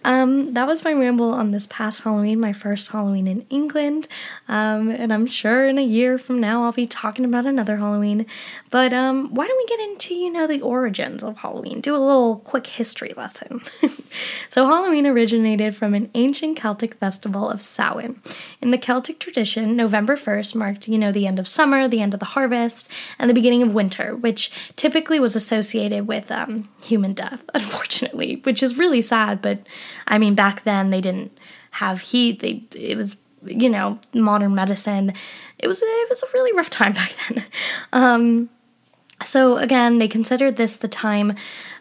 Um, 0.03 0.53
that 0.53 0.67
was 0.67 0.83
my 0.83 0.93
ramble 0.93 1.31
on 1.31 1.51
this 1.51 1.67
past 1.67 2.03
Halloween, 2.03 2.39
my 2.39 2.53
first 2.53 2.89
Halloween 2.89 3.27
in 3.27 3.45
England. 3.50 4.07
Um, 4.48 4.89
and 4.89 5.13
I'm 5.13 5.25
sure 5.25 5.65
in 5.65 5.77
a 5.77 5.83
year 5.83 6.17
from 6.17 6.39
now 6.39 6.63
I'll 6.63 6.72
be 6.72 6.86
talking 6.86 7.25
about 7.25 7.45
another 7.45 7.77
Halloween. 7.77 8.25
But 8.69 8.93
um, 8.93 9.33
why 9.33 9.48
don't 9.48 9.57
we 9.57 9.65
get 9.65 9.79
into, 9.79 10.13
you 10.13 10.31
know, 10.31 10.48
the 10.48 10.62
origins 10.62 11.24
of 11.24 11.38
Halloween? 11.38 11.81
Do 11.81 11.95
a 11.95 11.98
little 11.98 12.39
quick 12.39 12.67
history 12.67 13.13
lesson. 13.15 13.62
so, 14.50 14.67
Halloween 14.67 15.07
originated 15.07 15.75
from 15.75 15.93
an 15.93 16.10
ancient 16.13 16.57
Celtic 16.57 16.95
festival 16.95 17.50
of 17.50 17.62
Samhain. 17.62 18.22
In 18.62 18.72
the 18.72 18.77
Celtic 18.77 19.19
tradition, 19.19 19.75
November 19.75 20.15
1st 20.15 20.55
marked, 20.55 20.88
you 20.88 20.98
know, 20.98 21.12
the 21.12 21.27
end 21.27 21.39
of 21.39 21.48
summer, 21.48 21.88
the 21.88 22.01
end 22.01 22.13
of 22.13 22.19
the 22.19 22.27
harvest, 22.27 22.88
and 23.19 23.29
the 23.29 23.33
beginning 23.33 23.62
of 23.62 23.74
winter, 23.74 24.15
which 24.15 24.51
typically 24.75 25.19
was 25.19 25.36
associated 25.36 26.07
with 26.07 26.31
um, 26.31 26.69
human 26.83 27.13
death, 27.13 27.43
unfortunately, 27.53 28.41
which 28.43 28.63
is 28.63 28.77
really 28.77 29.01
sad, 29.01 29.41
but 29.41 29.60
I 30.07 30.17
mean, 30.17 30.35
back 30.35 30.63
then 30.63 30.89
they 30.89 31.01
didn't 31.01 31.38
have 31.71 32.01
heat. 32.01 32.39
They 32.39 32.63
it 32.75 32.97
was 32.97 33.17
you 33.45 33.69
know 33.69 34.00
modern 34.13 34.55
medicine. 34.55 35.13
It 35.59 35.67
was 35.67 35.81
it 35.81 36.09
was 36.09 36.23
a 36.23 36.27
really 36.33 36.53
rough 36.53 36.69
time 36.69 36.93
back 37.01 37.12
then. 37.27 37.45
Um, 37.91 38.50
so 39.23 39.57
again, 39.57 40.00
they 40.00 40.07
considered 40.07 40.57
this 40.57 40.75
the 40.75 40.88
time. 40.88 41.35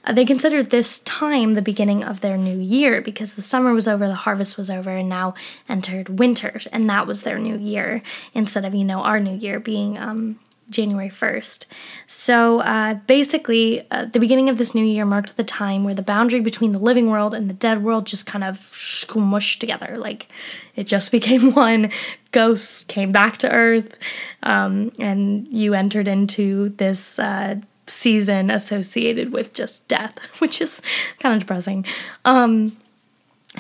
Uh, 0.05 0.13
they 0.13 0.25
considered 0.25 0.71
this 0.71 1.01
time 1.01 1.53
the 1.53 1.63
beginning 1.63 2.03
of 2.03 2.21
their 2.21 2.37
new 2.37 2.59
year 2.59 3.01
because 3.01 3.35
the 3.35 3.43
summer 3.43 3.73
was 3.73 3.87
over, 3.87 4.07
the 4.07 4.15
harvest 4.15 4.57
was 4.59 4.71
over, 4.71 4.91
and 4.91 5.09
now 5.09 5.35
entered 5.69 6.19
winter, 6.19 6.61
and 6.73 6.89
that 6.91 7.07
was 7.07 7.23
their 7.23 7.39
new 7.39 7.57
year 7.57 8.03
instead 8.35 8.65
of 8.65 8.75
you 8.75 8.85
know 8.85 9.03
our 9.03 9.21
new 9.21 9.37
year 9.37 9.61
being 9.61 9.99
um, 9.99 10.39
January 10.73 11.09
1st. 11.09 11.67
So 12.07 12.61
uh, 12.61 12.95
basically, 13.07 13.87
uh, 13.91 14.07
the 14.07 14.19
beginning 14.19 14.49
of 14.49 14.59
this 14.59 14.75
new 14.75 14.85
year 14.85 15.05
marked 15.05 15.37
the 15.37 15.45
time 15.45 15.85
where 15.85 15.95
the 15.95 16.03
boundary 16.03 16.41
between 16.41 16.73
the 16.73 16.79
living 16.79 17.11
world 17.11 17.35
and 17.35 17.49
the 17.49 17.55
dead 17.55 17.83
world 17.83 18.07
just 18.07 18.27
kind 18.27 18.45
of 18.45 18.71
smushed 18.73 19.59
together. 19.59 19.97
Like 19.97 20.29
it 20.75 20.85
just 20.85 21.11
became 21.19 21.53
one. 21.55 21.91
Ghosts 22.33 22.85
came 22.85 23.13
back 23.13 23.39
to 23.39 23.51
Earth, 23.51 23.97
um, 24.43 24.93
and 24.99 25.47
you 25.49 25.75
entered 25.75 26.09
into 26.09 26.71
this. 26.71 27.19
Uh, 27.19 27.57
season 27.89 28.49
associated 28.49 29.33
with 29.33 29.53
just 29.53 29.87
death, 29.89 30.17
which 30.39 30.61
is 30.61 30.81
kind 31.19 31.35
of 31.35 31.41
depressing. 31.41 31.85
Um, 32.25 32.77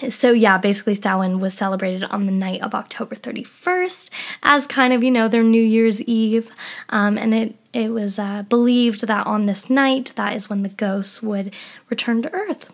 so 0.09 0.33
yeah, 0.33 0.57
basically 0.59 0.95
Samhain 0.95 1.39
was 1.39 1.55
celebrated 1.55 2.05
on 2.05 2.27
the 2.27 2.33
night 2.33 2.63
of 2.63 2.75
October 2.75 3.15
31st 3.15 4.11
as 4.43 4.67
kind 4.67 4.93
of, 4.93 5.05
you 5.05 5.11
know, 5.11 5.29
their 5.29 5.43
New 5.43 5.63
Year's 5.63 6.01
Eve. 6.03 6.51
Um, 6.89 7.19
and 7.19 7.35
it, 7.35 7.55
it 7.73 7.91
was 7.91 8.19
uh, 8.19 8.43
believed 8.43 9.07
that 9.07 9.27
on 9.27 9.47
this 9.47 9.69
night, 9.69 10.13
that 10.17 10.35
is 10.35 10.49
when 10.49 10.63
the 10.63 10.71
ghosts 10.71 11.23
would 11.23 11.53
return 11.91 12.23
to 12.23 12.33
Earth. 12.33 12.73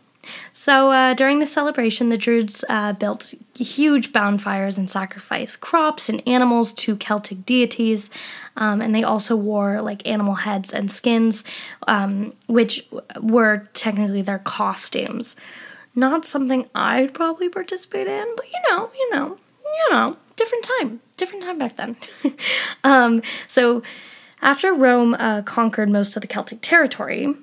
So 0.52 0.90
uh, 0.90 1.14
during 1.14 1.38
the 1.38 1.46
celebration, 1.46 2.08
the 2.08 2.18
Druids 2.18 2.64
uh, 2.68 2.92
built 2.92 3.34
huge 3.56 4.12
bonfires 4.12 4.78
and 4.78 4.88
sacrificed 4.88 5.60
crops 5.60 6.08
and 6.08 6.26
animals 6.26 6.72
to 6.75 6.96
Celtic 6.96 7.46
deities, 7.46 8.10
um, 8.56 8.80
and 8.80 8.94
they 8.94 9.02
also 9.02 9.37
wore 9.37 9.80
like 9.80 10.06
animal 10.06 10.34
heads 10.34 10.72
and 10.72 10.92
skins, 10.92 11.44
um, 11.87 12.34
which 12.46 12.87
were 13.20 13.64
technically 13.72 14.22
their 14.22 14.38
costumes. 14.38 15.34
Not 15.95 16.25
something 16.25 16.68
I'd 16.75 17.14
probably 17.14 17.49
participate 17.49 18.07
in, 18.07 18.35
but 18.37 18.47
you 18.47 18.61
know, 18.71 18.90
you 18.97 19.11
know, 19.11 19.38
you 19.64 19.95
know, 19.95 20.16
different 20.37 20.64
time, 20.78 21.00
different 21.16 21.45
time 21.45 21.59
back 21.59 21.76
then. 21.76 21.97
um, 22.85 23.23
so 23.47 23.83
after 24.40 24.73
Rome 24.73 25.14
uh, 25.14 25.42
conquered 25.42 25.90
most 25.90 26.16
of 26.16 26.23
the 26.23 26.28
Celtic 26.28 26.61
territory, 26.62 27.35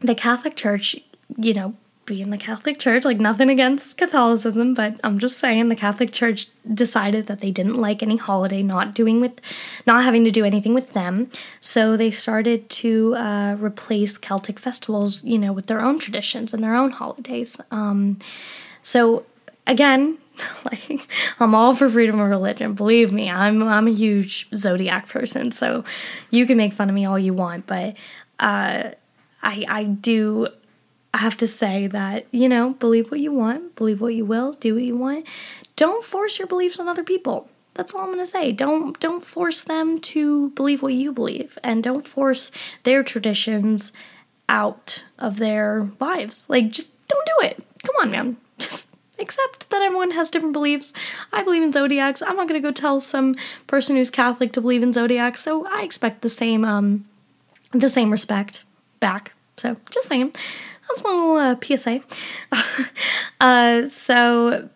the 0.00 0.14
Catholic 0.14 0.56
Church, 0.56 0.96
you 1.36 1.54
know, 1.54 1.74
be 2.12 2.22
in 2.22 2.30
the 2.30 2.38
Catholic 2.38 2.78
Church. 2.78 3.04
Like, 3.04 3.18
nothing 3.18 3.48
against 3.48 3.96
Catholicism, 3.96 4.74
but 4.74 5.00
I'm 5.02 5.18
just 5.18 5.38
saying 5.38 5.68
the 5.68 5.76
Catholic 5.76 6.12
Church 6.12 6.48
decided 6.72 7.26
that 7.26 7.40
they 7.40 7.50
didn't 7.50 7.76
like 7.76 8.02
any 8.02 8.16
holiday 8.16 8.62
not 8.62 8.94
doing 8.94 9.20
with, 9.20 9.40
not 9.86 10.04
having 10.04 10.24
to 10.24 10.30
do 10.30 10.44
anything 10.44 10.74
with 10.74 10.92
them. 10.92 11.30
So 11.60 11.96
they 11.96 12.10
started 12.10 12.68
to 12.70 13.14
uh, 13.16 13.56
replace 13.58 14.18
Celtic 14.18 14.58
festivals, 14.58 15.24
you 15.24 15.38
know, 15.38 15.52
with 15.52 15.66
their 15.66 15.80
own 15.80 15.98
traditions 15.98 16.52
and 16.52 16.62
their 16.62 16.74
own 16.74 16.90
holidays. 16.90 17.56
Um, 17.70 18.18
so 18.82 19.24
again, 19.66 20.18
like 20.64 21.08
I'm 21.40 21.54
all 21.54 21.74
for 21.74 21.88
freedom 21.88 22.20
of 22.20 22.28
religion. 22.28 22.74
Believe 22.74 23.12
me, 23.12 23.30
I'm 23.30 23.62
I'm 23.62 23.88
a 23.88 23.92
huge 23.92 24.48
zodiac 24.54 25.08
person. 25.08 25.52
So 25.52 25.84
you 26.30 26.46
can 26.46 26.56
make 26.56 26.72
fun 26.72 26.88
of 26.88 26.94
me 26.94 27.04
all 27.04 27.18
you 27.18 27.34
want, 27.34 27.66
but 27.66 27.96
uh, 28.38 28.90
I 29.42 29.64
I 29.68 29.84
do 29.84 30.48
I 31.14 31.18
have 31.18 31.36
to 31.38 31.46
say 31.46 31.86
that, 31.88 32.26
you 32.30 32.48
know, 32.48 32.70
believe 32.70 33.10
what 33.10 33.20
you 33.20 33.32
want, 33.32 33.76
believe 33.76 34.00
what 34.00 34.14
you 34.14 34.24
will, 34.24 34.54
do 34.54 34.74
what 34.74 34.84
you 34.84 34.96
want. 34.96 35.26
Don't 35.76 36.04
force 36.04 36.38
your 36.38 36.48
beliefs 36.48 36.78
on 36.78 36.88
other 36.88 37.04
people. 37.04 37.48
That's 37.74 37.94
all 37.94 38.02
I'm 38.02 38.06
going 38.08 38.18
to 38.18 38.26
say. 38.26 38.52
Don't 38.52 38.98
don't 39.00 39.24
force 39.24 39.62
them 39.62 39.98
to 39.98 40.50
believe 40.50 40.82
what 40.82 40.94
you 40.94 41.12
believe 41.12 41.58
and 41.62 41.82
don't 41.82 42.06
force 42.06 42.50
their 42.82 43.02
traditions 43.02 43.92
out 44.48 45.04
of 45.18 45.38
their 45.38 45.90
lives. 46.00 46.46
Like 46.48 46.70
just 46.70 46.92
don't 47.08 47.26
do 47.26 47.46
it. 47.46 47.64
Come 47.84 47.96
on, 48.00 48.10
man. 48.10 48.36
Just 48.58 48.86
accept 49.18 49.70
that 49.70 49.82
everyone 49.82 50.12
has 50.12 50.30
different 50.30 50.52
beliefs. 50.52 50.92
I 51.32 51.42
believe 51.42 51.62
in 51.62 51.72
zodiacs. 51.72 52.22
I'm 52.22 52.36
not 52.36 52.48
going 52.48 52.60
to 52.60 52.66
go 52.66 52.72
tell 52.72 53.00
some 53.00 53.34
person 53.66 53.96
who's 53.96 54.10
Catholic 54.10 54.52
to 54.52 54.60
believe 54.60 54.82
in 54.82 54.92
zodiacs. 54.92 55.42
So 55.42 55.66
I 55.66 55.82
expect 55.82 56.22
the 56.22 56.28
same 56.28 56.64
um 56.64 57.06
the 57.72 57.88
same 57.88 58.10
respect 58.10 58.62
back. 59.00 59.32
So 59.56 59.76
just 59.90 60.08
saying 60.08 60.34
one 61.00 61.16
little 61.16 61.36
uh, 61.36 61.56
PSA. 61.60 62.00
uh, 63.40 63.88
so, 63.88 64.68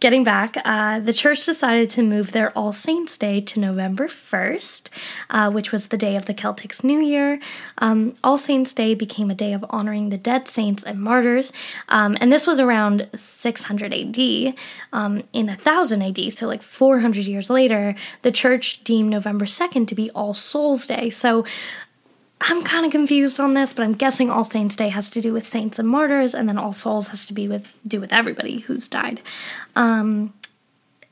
getting 0.00 0.22
back, 0.22 0.58
uh, 0.66 1.00
the 1.00 1.14
church 1.14 1.46
decided 1.46 1.88
to 1.88 2.02
move 2.02 2.32
their 2.32 2.50
All 2.50 2.74
Saints' 2.74 3.16
Day 3.16 3.40
to 3.40 3.58
November 3.58 4.06
1st, 4.06 4.90
uh, 5.30 5.50
which 5.50 5.72
was 5.72 5.88
the 5.88 5.96
day 5.96 6.14
of 6.14 6.26
the 6.26 6.34
Celtics' 6.34 6.84
New 6.84 7.00
Year. 7.00 7.40
Um, 7.78 8.14
All 8.22 8.36
Saints' 8.36 8.74
Day 8.74 8.94
became 8.94 9.30
a 9.30 9.34
day 9.34 9.54
of 9.54 9.64
honoring 9.70 10.10
the 10.10 10.18
dead 10.18 10.46
saints 10.46 10.82
and 10.82 11.00
martyrs, 11.00 11.52
um, 11.88 12.18
and 12.20 12.30
this 12.30 12.46
was 12.46 12.60
around 12.60 13.08
600 13.14 13.94
AD. 13.94 14.54
Um, 14.92 15.22
in 15.32 15.46
1000 15.46 16.02
AD, 16.02 16.32
so 16.32 16.46
like 16.46 16.62
400 16.62 17.24
years 17.24 17.48
later, 17.48 17.94
the 18.20 18.30
church 18.30 18.84
deemed 18.84 19.08
November 19.08 19.46
2nd 19.46 19.88
to 19.88 19.94
be 19.94 20.10
All 20.10 20.34
Souls' 20.34 20.86
Day. 20.86 21.08
So, 21.08 21.46
I'm 22.46 22.62
kind 22.62 22.84
of 22.84 22.92
confused 22.92 23.40
on 23.40 23.54
this, 23.54 23.72
but 23.72 23.84
I'm 23.84 23.94
guessing 23.94 24.30
All 24.30 24.44
Saints 24.44 24.76
Day 24.76 24.90
has 24.90 25.08
to 25.10 25.20
do 25.20 25.32
with 25.32 25.46
saints 25.46 25.78
and 25.78 25.88
martyrs, 25.88 26.34
and 26.34 26.46
then 26.46 26.58
All 26.58 26.74
Souls 26.74 27.08
has 27.08 27.24
to 27.26 27.32
be 27.32 27.48
with 27.48 27.68
do 27.86 28.00
with 28.00 28.12
everybody 28.12 28.60
who's 28.60 28.86
died. 28.86 29.22
Um, 29.74 30.34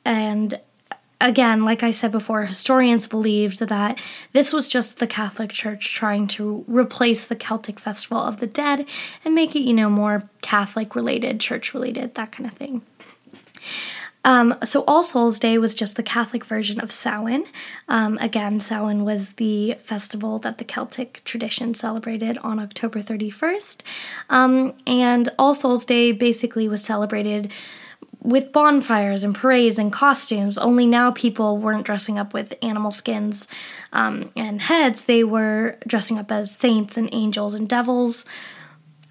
and 0.04 0.60
again, 1.22 1.64
like 1.64 1.82
I 1.82 1.90
said 1.90 2.12
before, 2.12 2.42
historians 2.44 3.06
believed 3.06 3.60
that 3.60 3.98
this 4.32 4.52
was 4.52 4.68
just 4.68 4.98
the 4.98 5.06
Catholic 5.06 5.52
Church 5.52 5.94
trying 5.94 6.28
to 6.28 6.66
replace 6.68 7.24
the 7.24 7.36
Celtic 7.36 7.80
Festival 7.80 8.18
of 8.18 8.38
the 8.38 8.46
Dead 8.46 8.86
and 9.24 9.34
make 9.34 9.56
it, 9.56 9.60
you 9.60 9.72
know, 9.72 9.88
more 9.88 10.28
Catholic 10.42 10.94
related, 10.94 11.40
church 11.40 11.72
related, 11.72 12.14
that 12.14 12.32
kind 12.32 12.50
of 12.50 12.56
thing. 12.58 12.82
Um, 14.24 14.54
so 14.62 14.84
All 14.86 15.02
Souls 15.02 15.38
Day 15.38 15.58
was 15.58 15.74
just 15.74 15.96
the 15.96 16.02
Catholic 16.02 16.44
version 16.44 16.80
of 16.80 16.92
Samhain. 16.92 17.44
Um, 17.88 18.18
again, 18.18 18.60
Samhain 18.60 19.04
was 19.04 19.34
the 19.34 19.74
festival 19.74 20.38
that 20.40 20.58
the 20.58 20.64
Celtic 20.64 21.22
tradition 21.24 21.74
celebrated 21.74 22.38
on 22.38 22.58
October 22.58 23.02
31st. 23.02 23.80
Um, 24.30 24.74
and 24.86 25.28
All 25.38 25.54
Souls 25.54 25.84
Day 25.84 26.12
basically 26.12 26.68
was 26.68 26.84
celebrated 26.84 27.50
with 28.22 28.52
bonfires 28.52 29.24
and 29.24 29.34
parades 29.34 29.78
and 29.78 29.92
costumes, 29.92 30.56
only 30.56 30.86
now 30.86 31.10
people 31.10 31.58
weren't 31.58 31.84
dressing 31.84 32.18
up 32.18 32.32
with 32.32 32.54
animal 32.62 32.92
skins 32.92 33.48
um, 33.92 34.30
and 34.36 34.62
heads. 34.62 35.04
They 35.04 35.24
were 35.24 35.76
dressing 35.86 36.18
up 36.18 36.30
as 36.30 36.54
saints 36.54 36.96
and 36.96 37.08
angels 37.12 37.54
and 37.54 37.68
devils. 37.68 38.24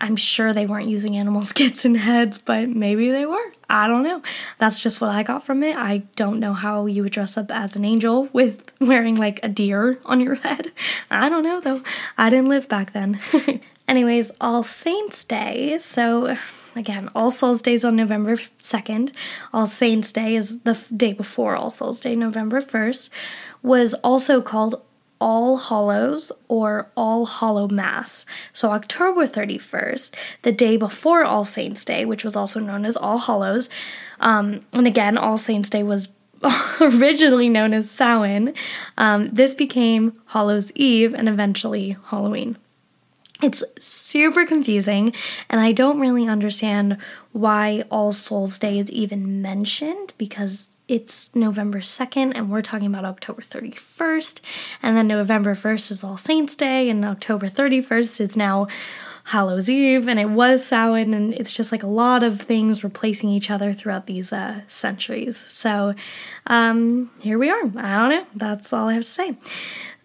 I'm 0.01 0.15
sure 0.15 0.51
they 0.51 0.65
weren't 0.65 0.89
using 0.89 1.15
animal 1.15 1.46
skins 1.46 1.86
and 1.86 1.96
heads, 1.96 2.39
but 2.39 2.67
maybe 2.70 3.12
they 3.12 3.25
were. 3.25 3.53
I 3.70 3.88
don't 3.88 4.03
know. 4.03 4.22
That's 4.58 4.81
just 4.81 5.00
what 5.00 5.12
I 5.12 5.24
got 5.24 5.46
from 5.46 5.63
it. 5.63 5.77
I 5.77 6.00
don't 6.15 6.39
know 6.39 6.53
how 6.53 6.88
you 6.88 7.03
would 7.03 7.13
dress 7.13 7.38
up 7.38 7.51
as 7.51 7.75
an 7.75 7.86
angel 7.86 8.27
with 8.34 8.70
wearing 8.81 9.15
like 9.15 9.39
a 9.43 9.48
deer 9.48 10.00
on 10.03 10.20
your 10.20 10.36
head. 10.36 10.72
I 11.10 11.29
don't 11.29 11.43
know 11.43 11.62
though. 11.62 11.84
I 12.17 12.29
didn't 12.29 12.50
live 12.50 12.67
back 12.67 12.93
then. 12.93 13.22
Anyways, 13.88 14.31
All 14.41 14.63
Saints 14.63 15.24
Day. 15.24 15.77
So 15.79 16.36
again, 16.75 17.10
All 17.13 17.29
Souls 17.29 17.62
Day 17.62 17.75
is 17.75 17.86
on 17.86 17.96
November 17.96 18.38
2nd. 18.62 19.13
All 19.53 19.67
Saints 19.67 20.12
Day 20.12 20.36
is 20.36 20.60
the 20.62 20.79
day 20.96 21.13
before 21.13 21.55
All 21.55 21.70
Souls 21.70 22.00
Day, 22.00 22.15
November 22.15 22.62
1st, 22.62 23.10
was 23.62 23.93
also 23.96 24.41
called 24.41 24.81
All 25.21 25.57
Hallows 25.57 26.31
or 26.47 26.89
All 26.97 27.25
hollow 27.25 27.67
Mass. 27.67 28.25
So 28.51 28.71
October 28.71 29.27
31st, 29.27 30.13
the 30.41 30.51
day 30.51 30.75
before 30.75 31.23
All 31.23 31.45
Saints 31.45 31.85
Day, 31.85 32.03
which 32.03 32.25
was 32.25 32.35
also 32.35 32.59
known 32.59 32.83
as 32.83 32.97
All 32.97 33.19
Hallows, 33.19 33.69
um, 34.19 34.65
and 34.73 34.87
again, 34.87 35.17
All 35.17 35.37
Saints 35.37 35.69
Day 35.69 35.83
was 35.83 36.09
originally 36.81 37.49
known 37.49 37.73
as 37.73 37.89
Samhain. 37.89 38.53
Um, 38.97 39.29
this 39.29 39.53
became 39.53 40.19
Hallows 40.27 40.71
Eve 40.73 41.13
and 41.13 41.29
eventually 41.29 41.95
Halloween. 42.05 42.57
It's 43.41 43.63
super 43.79 44.45
confusing, 44.45 45.13
and 45.49 45.61
I 45.61 45.71
don't 45.71 45.99
really 45.99 46.27
understand 46.27 46.97
why 47.31 47.83
All 47.89 48.11
Souls 48.11 48.59
Day 48.59 48.77
is 48.77 48.91
even 48.91 49.41
mentioned 49.41 50.13
because 50.17 50.70
it's 50.91 51.33
November 51.33 51.79
2nd 51.79 52.33
and 52.36 52.51
we're 52.51 52.62
talking 52.62 52.88
about 52.88 53.05
October 53.05 53.41
31st, 53.41 54.41
and 54.83 54.98
then 54.98 55.07
November 55.07 55.55
1st 55.55 55.89
is 55.91 56.03
All 56.03 56.17
Saints 56.17 56.53
Day, 56.53 56.89
and 56.89 57.05
October 57.05 57.48
31st 57.48 58.19
is 58.19 58.36
now 58.36 58.67
Hallows 59.25 59.69
Eve, 59.69 60.10
and 60.10 60.19
it 60.19 60.29
was 60.31 60.65
Samhain, 60.65 61.13
and 61.13 61.33
it's 61.33 61.53
just 61.53 61.71
like 61.71 61.81
a 61.81 61.88
lot 61.88 62.24
of 62.24 62.41
things 62.41 62.83
replacing 62.83 63.29
each 63.29 63.50
other 63.50 63.71
throughout 63.71 64.07
these 64.07 64.33
uh, 64.33 64.62
centuries. 64.67 65.38
So 65.38 65.95
um, 66.48 67.10
here 67.21 67.39
we 67.39 67.50
are. 67.50 67.63
I 67.77 67.98
don't 67.98 68.10
know. 68.10 68.25
That's 68.36 68.74
all 68.74 68.89
I 68.89 68.95
have 68.95 69.03
to 69.03 69.10
say. 69.10 69.38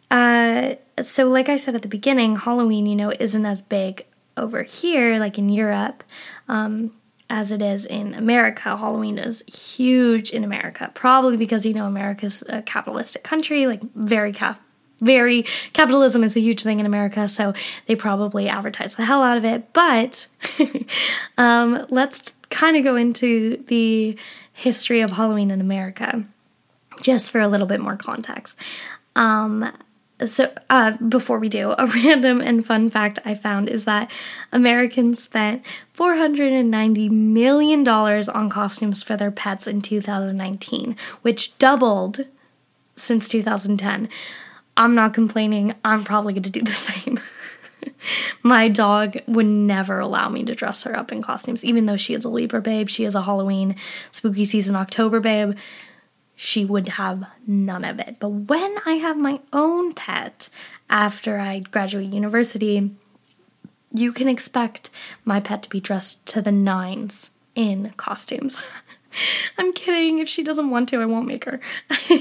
Uh, 0.08 0.76
so, 1.02 1.28
like 1.28 1.48
I 1.48 1.56
said 1.56 1.74
at 1.74 1.82
the 1.82 1.88
beginning, 1.88 2.36
Halloween, 2.36 2.86
you 2.86 2.94
know, 2.94 3.12
isn't 3.18 3.44
as 3.44 3.60
big 3.60 4.06
over 4.36 4.62
here, 4.62 5.18
like 5.18 5.36
in 5.36 5.48
Europe, 5.48 6.04
um, 6.46 6.92
as 7.28 7.52
it 7.52 7.62
is 7.62 7.84
in 7.86 8.14
America. 8.14 8.76
Halloween 8.76 9.18
is 9.18 9.42
huge 9.46 10.30
in 10.30 10.44
America, 10.44 10.90
probably 10.94 11.36
because, 11.36 11.66
you 11.66 11.74
know, 11.74 11.86
America's 11.86 12.42
a 12.48 12.62
capitalistic 12.62 13.22
country, 13.22 13.66
like 13.66 13.82
very 13.94 14.32
cap. 14.32 14.60
Very 15.00 15.44
capitalism 15.74 16.24
is 16.24 16.36
a 16.36 16.40
huge 16.40 16.62
thing 16.62 16.80
in 16.80 16.86
America, 16.86 17.28
so 17.28 17.52
they 17.84 17.94
probably 17.94 18.48
advertise 18.48 18.96
the 18.96 19.04
hell 19.04 19.22
out 19.22 19.36
of 19.36 19.44
it. 19.44 19.70
But 19.74 20.26
um, 21.38 21.86
let's 21.90 22.32
kind 22.48 22.78
of 22.78 22.84
go 22.84 22.96
into 22.96 23.62
the 23.66 24.16
history 24.54 25.02
of 25.02 25.10
Halloween 25.10 25.50
in 25.50 25.60
America, 25.60 26.24
just 27.02 27.30
for 27.30 27.40
a 27.40 27.48
little 27.48 27.66
bit 27.66 27.80
more 27.80 27.96
context. 27.96 28.56
Um, 29.16 29.70
so 30.24 30.50
uh, 30.70 30.92
before 31.08 31.38
we 31.38 31.48
do 31.48 31.74
a 31.78 31.86
random 32.04 32.40
and 32.40 32.66
fun 32.66 32.88
fact 32.88 33.18
i 33.24 33.34
found 33.34 33.68
is 33.68 33.84
that 33.84 34.10
americans 34.52 35.22
spent 35.22 35.62
490 35.92 37.08
million 37.08 37.84
dollars 37.84 38.28
on 38.28 38.48
costumes 38.48 39.02
for 39.02 39.16
their 39.16 39.30
pets 39.30 39.66
in 39.66 39.80
2019 39.80 40.96
which 41.22 41.56
doubled 41.58 42.20
since 42.96 43.28
2010 43.28 44.08
i'm 44.76 44.94
not 44.94 45.14
complaining. 45.14 45.74
I'm 45.84 46.04
probably 46.04 46.34
going 46.34 46.42
to 46.42 46.50
do 46.50 46.62
the 46.62 46.72
same. 46.74 47.20
My 48.42 48.68
dog 48.68 49.16
would 49.26 49.46
never 49.46 49.98
allow 50.00 50.28
me 50.28 50.44
to 50.44 50.54
dress 50.54 50.82
her 50.84 50.96
up 50.96 51.12
in 51.12 51.22
costumes 51.22 51.64
even 51.64 51.86
though 51.86 51.96
she 51.96 52.14
is 52.14 52.24
a 52.24 52.28
libra 52.28 52.60
babe 52.60 52.88
she 52.88 53.04
is 53.04 53.14
a 53.14 53.22
halloween 53.22 53.76
spooky 54.10 54.44
season 54.44 54.74
october 54.76 55.20
babe 55.20 55.56
she 56.36 56.64
would 56.64 56.88
have 56.90 57.24
none 57.46 57.84
of 57.84 57.98
it. 57.98 58.16
But 58.20 58.28
when 58.28 58.76
I 58.84 58.92
have 58.92 59.16
my 59.16 59.40
own 59.52 59.94
pet 59.94 60.48
after 60.88 61.38
I 61.38 61.60
graduate 61.60 62.12
university, 62.12 62.90
you 63.92 64.12
can 64.12 64.28
expect 64.28 64.90
my 65.24 65.40
pet 65.40 65.62
to 65.62 65.70
be 65.70 65.80
dressed 65.80 66.26
to 66.26 66.42
the 66.42 66.52
nines 66.52 67.30
in 67.54 67.90
costumes. 67.96 68.60
I'm 69.58 69.72
kidding. 69.72 70.18
If 70.18 70.28
she 70.28 70.42
doesn't 70.42 70.68
want 70.68 70.90
to, 70.90 71.00
I 71.00 71.06
won't 71.06 71.26
make 71.26 71.46
her. 71.46 71.58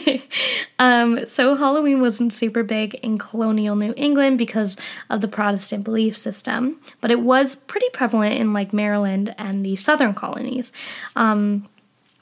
um, 0.80 1.26
so, 1.26 1.56
Halloween 1.56 2.00
wasn't 2.00 2.32
super 2.32 2.64
big 2.64 2.96
in 2.96 3.18
colonial 3.18 3.76
New 3.76 3.94
England 3.98 4.38
because 4.38 4.78
of 5.10 5.20
the 5.20 5.28
Protestant 5.28 5.84
belief 5.84 6.16
system, 6.16 6.80
but 7.02 7.12
it 7.12 7.20
was 7.20 7.56
pretty 7.56 7.90
prevalent 7.90 8.36
in 8.36 8.54
like 8.54 8.72
Maryland 8.72 9.36
and 9.38 9.66
the 9.66 9.76
southern 9.76 10.14
colonies. 10.14 10.72
Um, 11.18 11.68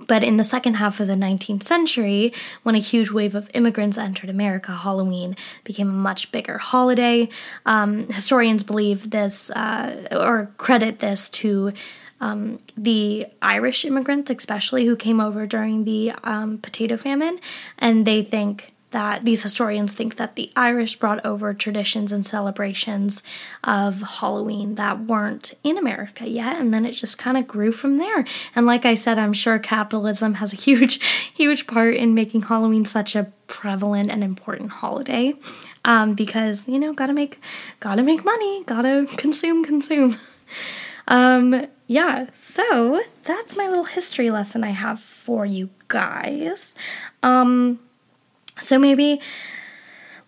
but 0.08 0.24
in 0.24 0.38
the 0.38 0.44
second 0.44 0.76
half 0.76 1.00
of 1.00 1.08
the 1.08 1.14
19th 1.14 1.64
century, 1.64 2.34
when 2.64 2.76
a 2.76 2.80
huge 2.80 3.12
wave 3.12 3.36
of 3.36 3.50
immigrants 3.54 3.98
entered 3.98 4.30
America, 4.30 4.72
Halloween 4.72 5.36
became 5.64 5.90
a 5.90 5.94
much 5.94 6.32
bigger 6.32 6.58
holiday. 6.58 7.30
Um, 7.66 8.08
historians 8.10 8.64
believe 8.64 9.10
this, 9.10 9.50
uh, 9.52 10.08
or 10.12 10.52
credit 10.58 11.00
this 11.00 11.30
to 11.30 11.74
um, 12.22 12.60
the 12.78 13.28
Irish 13.42 13.84
immigrants, 13.84 14.32
especially 14.32 14.86
who 14.86 14.96
came 14.96 15.20
over 15.20 15.46
during 15.46 15.84
the 15.84 16.14
um, 16.24 16.58
potato 16.58 16.96
famine, 16.96 17.40
and 17.78 18.06
they 18.06 18.24
think 18.24 18.73
that 18.94 19.26
these 19.26 19.44
historians 19.44 19.94
think 19.94 20.16
that 20.16 20.36
the 20.36 20.52
Irish 20.56 20.96
brought 20.96 21.24
over 21.26 21.54
traditions 21.54 22.12
and 22.12 22.26
celebrations 22.26 23.22
of 23.64 24.02
Halloween 24.02 24.76
that 24.76 25.02
weren't 25.02 25.54
in 25.64 25.78
America 25.78 26.28
yet, 26.28 26.60
and 26.60 26.74
then 26.74 26.86
it 26.86 26.94
just 26.94 27.18
kind 27.18 27.38
of 27.38 27.48
grew 27.48 27.72
from 27.72 27.98
there. 27.98 28.24
And 28.56 28.66
like 28.66 28.86
I 28.86 28.96
said, 28.96 29.20
I'm 29.20 29.34
sure 29.34 29.60
capitalism 29.60 30.36
has 30.36 30.54
a 30.54 30.56
huge, 30.56 31.00
huge 31.34 31.68
part 31.68 31.96
in 31.96 32.14
making 32.14 32.44
Halloween 32.44 32.86
such 32.86 33.16
a 33.16 33.32
prevalent 33.48 34.10
and 34.10 34.24
important 34.24 34.70
holiday, 34.70 35.34
um, 35.84 36.14
because 36.14 36.68
you 36.68 36.80
know, 36.80 36.94
gotta 36.94 37.14
make, 37.14 37.40
gotta 37.80 38.04
make 38.04 38.24
money, 38.24 38.64
gotta 38.64 39.08
consume, 39.18 39.66
consume. 39.66 40.18
Um, 41.08 41.68
yeah, 41.88 42.28
so 42.36 43.04
that's 43.24 43.56
my 43.56 43.68
little 43.68 43.84
history 43.84 44.30
lesson 44.30 44.64
I 44.64 44.70
have 44.70 45.00
for 45.00 45.46
you 45.46 45.70
guys. 45.88 46.74
Um, 47.22 47.80
so 48.60 48.78
maybe 48.80 49.20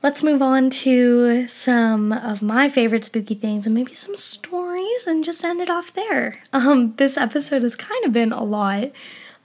let's 0.03 0.21
move 0.21 0.41
on 0.41 0.69
to 0.69 1.47
some 1.47 2.11
of 2.11 2.41
my 2.41 2.69
favorite 2.69 3.03
spooky 3.03 3.35
things 3.35 3.65
and 3.65 3.73
maybe 3.73 3.93
some 3.93 4.15
stories 4.15 5.07
and 5.07 5.23
just 5.23 5.43
end 5.43 5.61
it 5.61 5.69
off 5.69 5.93
there. 5.93 6.41
Um, 6.53 6.95
this 6.97 7.17
episode 7.17 7.63
has 7.63 7.75
kind 7.75 8.05
of 8.05 8.13
been 8.13 8.31
a 8.31 8.43
lot. 8.43 8.91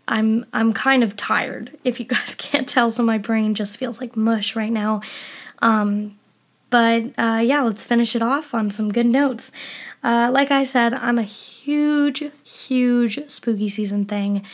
I'm 0.06 0.44
I'm 0.52 0.72
kind 0.72 1.02
of 1.02 1.16
tired. 1.16 1.78
If 1.84 1.98
you 1.98 2.06
guys 2.16 2.34
can't 2.34 2.68
tell, 2.68 2.90
so 2.90 3.02
my 3.02 3.18
brain 3.18 3.54
just 3.54 3.78
feels 3.78 4.00
like 4.00 4.16
mush 4.16 4.54
right 4.54 4.72
now. 4.72 5.00
Um, 5.62 6.18
but 6.68 7.06
uh, 7.18 7.42
yeah, 7.44 7.62
let's 7.62 7.84
finish 7.84 8.14
it 8.14 8.22
off 8.22 8.54
on 8.54 8.70
some 8.70 8.92
good 8.92 9.06
notes. 9.06 9.50
Uh, 10.02 10.30
like 10.32 10.50
I 10.50 10.64
said, 10.64 10.94
I'm 10.94 11.18
a 11.18 11.22
huge, 11.22 12.24
huge 12.44 13.30
spooky 13.30 13.68
season 13.68 14.04
thing 14.04 14.44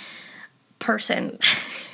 person. 0.78 1.38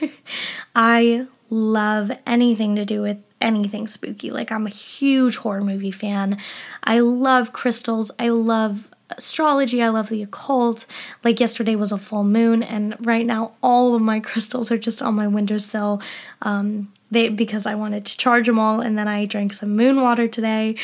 I 0.74 1.26
love 1.52 2.10
anything 2.26 2.74
to 2.76 2.84
do 2.84 3.02
with 3.02 3.18
anything 3.38 3.86
spooky. 3.86 4.30
Like, 4.30 4.50
I'm 4.50 4.66
a 4.66 4.70
huge 4.70 5.36
horror 5.36 5.62
movie 5.62 5.90
fan. 5.90 6.38
I 6.82 7.00
love 7.00 7.52
crystals. 7.52 8.10
I 8.18 8.30
love 8.30 8.88
astrology. 9.10 9.82
I 9.82 9.90
love 9.90 10.08
the 10.08 10.22
occult. 10.22 10.86
Like, 11.22 11.40
yesterday 11.40 11.76
was 11.76 11.92
a 11.92 11.98
full 11.98 12.24
moon, 12.24 12.62
and 12.62 12.96
right 13.00 13.26
now, 13.26 13.52
all 13.62 13.94
of 13.94 14.00
my 14.00 14.18
crystals 14.30 14.70
are 14.72 14.78
just 14.78 15.02
on 15.02 15.14
my 15.14 15.28
windowsill. 15.28 16.00
Um, 16.40 16.90
they, 17.10 17.28
because 17.28 17.66
I 17.66 17.74
wanted 17.74 18.06
to 18.06 18.16
charge 18.16 18.46
them 18.46 18.58
all, 18.58 18.80
and 18.80 18.96
then 18.96 19.06
I 19.06 19.26
drank 19.26 19.52
some 19.52 19.76
moon 19.76 20.00
water 20.00 20.26
today. 20.26 20.76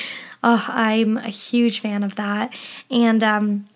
I'm 0.43 1.17
a 1.17 1.31
huge 1.31 1.81
fan 1.81 2.05
of 2.05 2.17
that. 2.17 2.55
And, 2.91 3.25
um, 3.25 3.69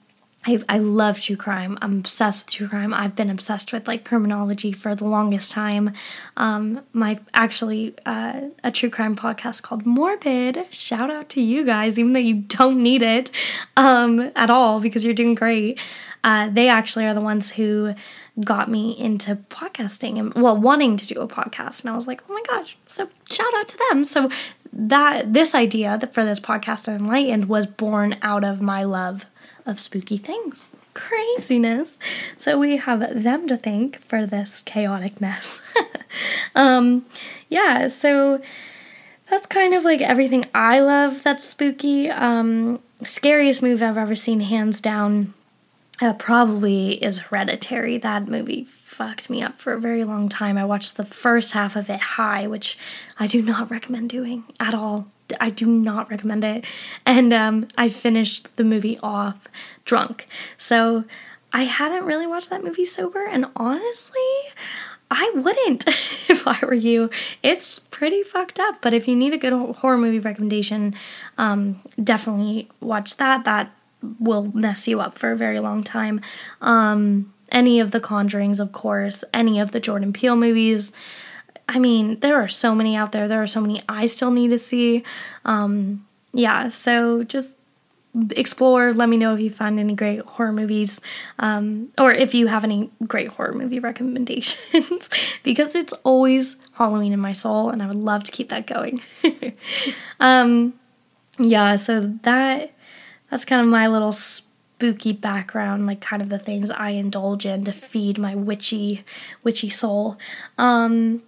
I, 0.45 0.61
I 0.69 0.79
love 0.79 1.21
true 1.21 1.37
crime. 1.37 1.79
I'm 1.81 1.99
obsessed 1.99 2.47
with 2.47 2.55
true 2.55 2.69
crime. 2.69 2.93
I've 2.93 3.15
been 3.15 3.31
obsessed 3.31 3.73
with 3.73 3.87
like 3.87 4.05
criminology 4.05 4.73
for 4.73 4.95
the 4.95 5.05
longest 5.05 5.53
time. 5.53 5.93
Um, 6.37 6.81
my 6.93 7.21
actually 7.33 7.95
uh, 8.05 8.49
a 8.65 8.73
true 8.73 8.91
crime 8.91 9.15
podcast 9.15 9.63
called 9.63 9.87
Morbid. 9.87 10.67
Shout 10.71 11.11
out 11.11 11.29
to 11.31 11.41
you 11.41 11.65
guys, 11.65 11.99
even 11.99 12.13
though 12.13 12.19
you 12.19 12.35
don't 12.35 12.83
need 12.83 13.03
it 13.03 13.31
um, 13.77 14.33
at 14.35 14.51
all 14.51 14.81
because 14.81 15.05
you're 15.05 15.15
doing 15.15 15.35
great. 15.35 15.79
Uh, 16.25 16.49
they 16.49 16.69
actually 16.69 17.05
are 17.05 17.15
the 17.15 17.21
ones 17.21 17.53
who 17.53 17.95
got 18.43 18.71
me 18.71 18.97
into 18.99 19.37
podcasting 19.37 20.19
and 20.19 20.35
well 20.35 20.57
wanting 20.57 20.97
to 20.97 21.07
do 21.07 21.21
a 21.21 21.29
podcast 21.29 21.83
and 21.83 21.91
i 21.91 21.97
was 21.97 22.07
like 22.07 22.23
oh 22.31 22.33
my 22.33 22.43
gosh 22.49 22.79
so 22.87 23.11
shout 23.31 23.53
out 23.57 23.69
to 23.69 23.77
them 23.91 24.05
so 24.07 24.31
that 24.73 25.35
this 25.35 25.55
idea 25.55 25.99
for 26.13 26.25
this 26.25 26.41
podcast 26.41 26.89
enlightened 26.89 27.47
was 27.47 27.67
born 27.67 28.17
out 28.23 28.43
of 28.43 28.63
my 28.63 28.85
love 28.85 29.27
of 29.67 29.81
spooky 29.81 30.19
things. 30.19 30.69
Craziness. 30.95 31.99
So 32.37 32.59
we 32.59 32.77
have 32.77 33.23
them 33.23 33.47
to 33.49 33.57
thank 33.57 33.99
for 34.03 34.27
this 34.27 34.63
chaotic 34.63 35.21
mess. 35.21 35.63
um, 36.55 37.07
yeah, 37.49 37.89
so 37.89 38.43
that's 39.31 39.47
kind 39.47 39.73
of 39.73 39.85
like 39.85 40.01
everything 40.01 40.47
I 40.55 40.81
love 40.81 41.23
that's 41.23 41.45
spooky. 41.45 42.11
Um, 42.11 42.81
scariest 43.05 43.63
movie 43.63 43.85
I've 43.85 43.97
ever 43.97 44.15
seen, 44.15 44.41
hands 44.41 44.81
down, 44.81 45.33
uh, 46.01 46.13
probably 46.15 47.03
is 47.03 47.19
Hereditary. 47.19 47.99
That 47.99 48.29
movie 48.29 48.65
fucked 48.65 49.31
me 49.31 49.43
up 49.43 49.59
for 49.59 49.73
a 49.73 49.81
very 49.81 50.05
long 50.05 50.29
time. 50.29 50.57
I 50.59 50.65
watched 50.65 50.97
the 50.97 51.05
first 51.05 51.53
half 51.53 51.77
of 51.77 51.89
it 51.89 52.01
high, 52.01 52.47
which 52.47 52.79
I 53.19 53.27
do 53.27 53.43
not 53.43 53.71
recommend 53.71 54.11
doing 54.11 54.45
at 54.59 54.75
all. 54.75 55.09
I 55.41 55.51
do 55.51 55.67
not 55.67 56.11
recommend 56.11 56.45
it. 56.45 56.65
And 57.07 57.33
um, 57.33 57.69
I 57.79 57.89
finished 57.89 58.57
the 58.57 58.65
movie 58.65 58.99
off 59.03 59.49
drunk. 59.85 60.27
So 60.57 61.05
I 61.53 61.65
haven't 61.65 62.05
really 62.05 62.27
watched 62.27 62.51
that 62.51 62.65
movie 62.65 62.85
sober. 62.85 63.27
And 63.27 63.47
honestly, 63.57 64.21
I 65.11 65.31
wouldn't 65.35 65.87
if 66.29 66.47
I 66.47 66.59
were 66.63 66.75
you. 66.75 67.11
It's 67.43 67.79
pretty 67.79 68.23
fucked 68.23 68.59
up. 68.59 68.83
But 68.83 68.95
if 68.95 69.07
you 69.07 69.15
need 69.15 69.33
a 69.33 69.39
good 69.39 69.53
horror 69.77 69.99
movie 69.99 70.19
recommendation, 70.19 70.95
um, 71.39 71.81
definitely 72.03 72.69
watch 72.81 73.17
that. 73.19 73.45
That 73.45 73.75
will 74.19 74.51
mess 74.55 74.89
you 74.89 75.01
up 75.01 75.19
for 75.19 75.33
a 75.33 75.37
very 75.37 75.59
long 75.59 75.83
time. 75.83 76.21
Um, 76.61 77.33
any 77.51 77.81
of 77.81 77.91
the 77.91 78.01
Conjurings, 78.01 78.61
of 78.61 78.73
course, 78.73 79.25
any 79.33 79.61
of 79.61 79.73
the 79.73 79.81
Jordan 79.81 80.13
Peele 80.13 80.37
movies. 80.37 80.91
I 81.69 81.79
mean, 81.79 82.19
there 82.21 82.41
are 82.41 82.49
so 82.49 82.75
many 82.75 82.97
out 82.97 83.13
there. 83.13 83.29
There 83.29 83.43
are 83.43 83.47
so 83.47 83.61
many 83.61 83.83
I 83.89 84.07
still 84.07 84.31
need 84.31 84.49
to 84.49 84.59
see. 84.59 85.05
Um, 85.45 86.07
yeah, 86.33 86.71
so 86.71 87.23
just 87.25 87.57
explore. 88.31 88.93
Let 88.93 89.09
me 89.09 89.17
know 89.17 89.35
if 89.35 89.41
you 89.41 89.51
find 89.51 89.79
any 89.79 89.95
great 89.95 90.21
horror 90.21 90.53
movies, 90.53 91.01
um, 91.39 91.93
or 91.99 92.13
if 92.13 92.35
you 92.35 92.47
have 92.47 92.65
any 92.65 92.91
great 93.07 93.29
horror 93.29 93.55
movie 93.55 93.79
recommendations, 93.79 95.09
because 95.43 95.75
it's 95.75 95.93
always 96.05 96.57
Halloween 96.73 97.13
in 97.13 97.21
my 97.21 97.33
soul, 97.33 97.71
and 97.71 97.83
I 97.83 97.87
would 97.87 97.99
love 97.99 98.25
to 98.25 98.33
keep 98.33 98.49
that 98.51 98.67
going. 98.67 99.01
um, 100.21 100.75
yeah, 101.39 101.77
so 101.77 102.19
that 102.23 102.73
that's 103.33 103.47
kind 103.47 103.63
of 103.63 103.67
my 103.67 103.87
little 103.87 104.13
spooky 104.13 105.13
background, 105.13 105.87
like 105.87 106.03
kind 106.03 106.21
of 106.21 106.29
the 106.29 106.39
things 106.39 106.71
I 106.71 106.91
indulge 106.91 107.47
in 107.47 107.65
to 107.65 107.73
feed 107.73 108.19
my 108.19 108.35
witchy, 108.35 109.07
witchy 109.43 109.71
soul. 109.71 110.19
Um, 110.59 111.23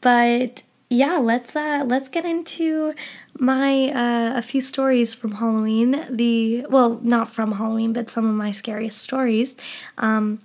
but 0.00 0.62
yeah, 0.88 1.16
let's 1.16 1.56
uh, 1.56 1.82
let's 1.84 2.08
get 2.08 2.24
into 2.24 2.94
my 3.40 3.88
uh, 3.88 4.38
a 4.38 4.42
few 4.42 4.60
stories 4.60 5.14
from 5.14 5.32
Halloween. 5.32 6.06
The 6.08 6.64
well, 6.70 7.00
not 7.02 7.28
from 7.28 7.52
Halloween, 7.52 7.92
but 7.92 8.08
some 8.08 8.24
of 8.24 8.36
my 8.36 8.52
scariest 8.52 8.98
stories. 8.98 9.56
Um, 9.98 10.42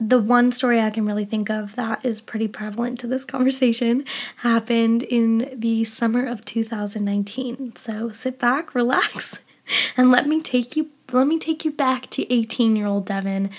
the 0.00 0.18
one 0.18 0.50
story 0.50 0.80
I 0.80 0.90
can 0.90 1.06
really 1.06 1.24
think 1.24 1.48
of 1.48 1.76
that 1.76 2.04
is 2.04 2.20
pretty 2.20 2.48
prevalent 2.48 2.98
to 3.00 3.06
this 3.06 3.24
conversation 3.24 4.04
happened 4.38 5.04
in 5.04 5.54
the 5.54 5.84
summer 5.84 6.26
of 6.26 6.44
2019. 6.44 7.76
So 7.76 8.10
sit 8.10 8.40
back, 8.40 8.74
relax, 8.74 9.38
and 9.96 10.10
let 10.10 10.26
me 10.26 10.40
take 10.40 10.76
you 10.76 10.90
let 11.12 11.26
me 11.26 11.38
take 11.38 11.64
you 11.64 11.70
back 11.70 12.10
to 12.10 12.26
18-year-old 12.26 13.06
Devin. 13.06 13.50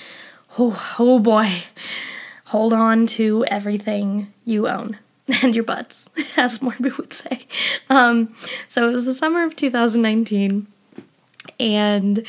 Oh, 0.60 0.96
oh 1.00 1.20
boy 1.20 1.64
hold 2.48 2.74
on 2.74 3.06
to 3.06 3.44
everything 3.46 4.32
you 4.46 4.68
own 4.68 4.98
and 5.44 5.56
your 5.56 5.64
butts, 5.64 6.10
as 6.38 6.60
Morby 6.60 6.98
would 6.98 7.14
say. 7.14 7.46
Um, 7.90 8.36
so 8.68 8.90
it 8.90 8.94
was 8.94 9.06
the 9.06 9.14
summer 9.14 9.44
of 9.44 9.56
2019 9.56 10.68
and 11.60 12.24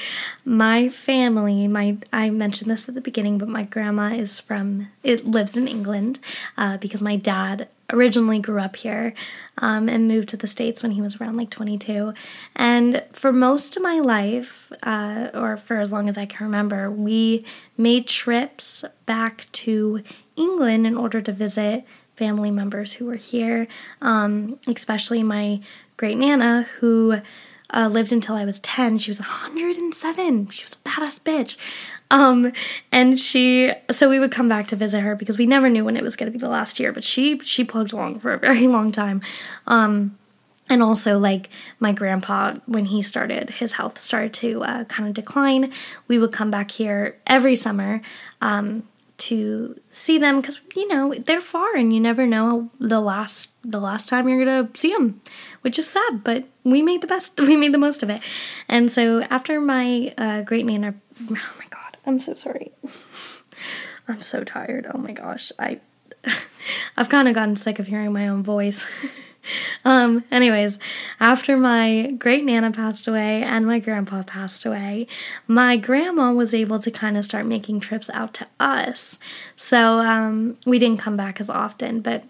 my 0.44 0.88
family 0.88 1.66
my 1.68 1.96
i 2.12 2.30
mentioned 2.30 2.70
this 2.70 2.88
at 2.88 2.94
the 2.94 3.00
beginning 3.00 3.36
but 3.36 3.48
my 3.48 3.64
grandma 3.64 4.10
is 4.10 4.38
from 4.38 4.88
it 5.02 5.26
lives 5.26 5.56
in 5.56 5.68
england 5.68 6.18
uh, 6.56 6.78
because 6.78 7.02
my 7.02 7.16
dad 7.16 7.68
originally 7.90 8.38
grew 8.38 8.60
up 8.60 8.76
here 8.76 9.14
um, 9.58 9.88
and 9.88 10.06
moved 10.08 10.28
to 10.28 10.36
the 10.36 10.46
states 10.46 10.82
when 10.82 10.92
he 10.92 11.00
was 11.00 11.20
around 11.20 11.36
like 11.36 11.50
22 11.50 12.12
and 12.54 13.02
for 13.12 13.32
most 13.32 13.76
of 13.76 13.82
my 13.82 13.98
life 13.98 14.70
uh, 14.82 15.28
or 15.34 15.56
for 15.56 15.78
as 15.78 15.90
long 15.90 16.08
as 16.08 16.18
i 16.18 16.26
can 16.26 16.46
remember 16.46 16.90
we 16.90 17.44
made 17.76 18.06
trips 18.06 18.84
back 19.06 19.46
to 19.52 20.02
england 20.36 20.86
in 20.86 20.96
order 20.96 21.20
to 21.20 21.32
visit 21.32 21.84
family 22.16 22.50
members 22.50 22.94
who 22.94 23.06
were 23.06 23.16
here 23.16 23.66
um, 24.02 24.58
especially 24.66 25.22
my 25.22 25.60
great 25.96 26.18
nana 26.18 26.66
who 26.80 27.20
uh, 27.72 27.88
lived 27.88 28.12
until 28.12 28.34
I 28.34 28.44
was 28.44 28.60
10. 28.60 28.98
She 28.98 29.10
was 29.10 29.18
107. 29.18 30.50
She 30.50 30.64
was 30.64 30.74
a 30.74 30.88
badass 30.88 31.20
bitch. 31.20 31.56
Um, 32.10 32.52
and 32.90 33.18
she, 33.18 33.72
so 33.90 34.08
we 34.08 34.18
would 34.18 34.32
come 34.32 34.48
back 34.48 34.66
to 34.68 34.76
visit 34.76 35.00
her 35.00 35.14
because 35.14 35.36
we 35.36 35.46
never 35.46 35.68
knew 35.68 35.84
when 35.84 35.96
it 35.96 36.02
was 36.02 36.16
going 36.16 36.32
to 36.32 36.36
be 36.36 36.40
the 36.40 36.48
last 36.48 36.80
year, 36.80 36.92
but 36.92 37.04
she, 37.04 37.38
she 37.40 37.64
plugged 37.64 37.92
along 37.92 38.20
for 38.20 38.32
a 38.32 38.38
very 38.38 38.66
long 38.66 38.92
time. 38.92 39.20
Um, 39.66 40.16
and 40.70 40.82
also 40.82 41.18
like 41.18 41.48
my 41.80 41.92
grandpa 41.92 42.54
when 42.66 42.86
he 42.86 43.00
started 43.00 43.50
his 43.50 43.72
health 43.72 43.98
started 43.98 44.34
to 44.34 44.62
uh, 44.64 44.84
kind 44.84 45.08
of 45.08 45.14
decline 45.14 45.72
we 46.08 46.18
would 46.18 46.30
come 46.30 46.50
back 46.50 46.72
here 46.72 47.18
every 47.26 47.56
summer 47.56 48.02
um, 48.42 48.82
to 49.18 49.78
see 49.90 50.16
them 50.16 50.40
because 50.40 50.60
you 50.74 50.86
know 50.88 51.12
they're 51.26 51.40
far 51.40 51.74
and 51.76 51.92
you 51.92 52.00
never 52.00 52.26
know 52.26 52.70
the 52.78 53.00
last 53.00 53.50
the 53.64 53.80
last 53.80 54.08
time 54.08 54.28
you're 54.28 54.44
gonna 54.44 54.70
see 54.74 54.92
them 54.92 55.20
which 55.62 55.78
is 55.78 55.88
sad 55.88 56.22
but 56.24 56.44
we 56.64 56.82
made 56.82 57.00
the 57.00 57.06
best 57.06 57.38
we 57.40 57.56
made 57.56 57.74
the 57.74 57.78
most 57.78 58.02
of 58.02 58.10
it. 58.10 58.22
And 58.68 58.90
so 58.90 59.22
after 59.22 59.60
my 59.60 60.14
uh, 60.16 60.42
great 60.42 60.64
nana 60.64 60.94
oh 61.22 61.52
my 61.58 61.66
god 61.70 61.96
i'm 62.06 62.18
so 62.18 62.34
sorry. 62.34 62.72
I'm 64.08 64.22
so 64.22 64.42
tired 64.42 64.90
oh 64.92 64.96
my 64.98 65.12
gosh 65.12 65.52
i 65.58 65.80
i've 66.96 67.10
kind 67.10 67.28
of 67.28 67.34
gotten 67.34 67.56
sick 67.56 67.78
of 67.78 67.88
hearing 67.88 68.12
my 68.12 68.26
own 68.26 68.42
voice 68.42 68.86
um, 69.84 70.24
anyways, 70.30 70.78
after 71.20 71.56
my 71.56 72.12
great 72.18 72.44
nana 72.44 72.70
passed 72.70 73.06
away 73.08 73.42
and 73.42 73.66
my 73.66 73.78
grandpa 73.78 74.22
passed 74.22 74.64
away, 74.64 75.06
my 75.46 75.76
grandma 75.76 76.32
was 76.32 76.54
able 76.54 76.78
to 76.78 76.90
kind 76.90 77.16
of 77.16 77.24
start 77.24 77.46
making 77.46 77.80
trips 77.80 78.10
out 78.10 78.34
to 78.34 78.46
us. 78.60 79.18
So 79.56 80.00
um, 80.00 80.56
we 80.66 80.78
didn't 80.78 81.00
come 81.00 81.16
back 81.16 81.40
as 81.40 81.50
often, 81.50 82.00
but 82.00 82.24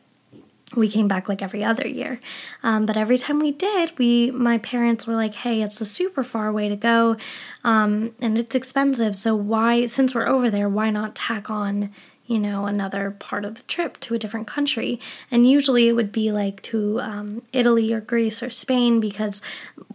we 0.76 0.88
came 0.88 1.08
back 1.08 1.28
like 1.28 1.40
every 1.40 1.64
other 1.64 1.86
year 1.86 2.20
um, 2.62 2.84
but 2.84 2.96
every 2.96 3.16
time 3.16 3.38
we 3.38 3.50
did 3.50 3.96
we 3.98 4.30
my 4.32 4.58
parents 4.58 5.06
were 5.06 5.14
like 5.14 5.34
hey 5.34 5.62
it's 5.62 5.80
a 5.80 5.86
super 5.86 6.22
far 6.22 6.52
way 6.52 6.68
to 6.68 6.76
go 6.76 7.16
um, 7.64 8.14
and 8.20 8.36
it's 8.36 8.54
expensive 8.54 9.16
so 9.16 9.34
why 9.34 9.86
since 9.86 10.14
we're 10.14 10.28
over 10.28 10.50
there 10.50 10.68
why 10.68 10.90
not 10.90 11.14
tack 11.14 11.48
on 11.48 11.90
you 12.28 12.38
know, 12.38 12.66
another 12.66 13.10
part 13.10 13.46
of 13.46 13.54
the 13.54 13.62
trip 13.62 13.98
to 14.00 14.14
a 14.14 14.18
different 14.18 14.46
country. 14.46 15.00
And 15.30 15.48
usually 15.48 15.88
it 15.88 15.94
would 15.94 16.12
be 16.12 16.30
like 16.30 16.60
to 16.64 17.00
um, 17.00 17.42
Italy 17.54 17.90
or 17.92 18.02
Greece 18.02 18.42
or 18.42 18.50
Spain 18.50 19.00
because 19.00 19.40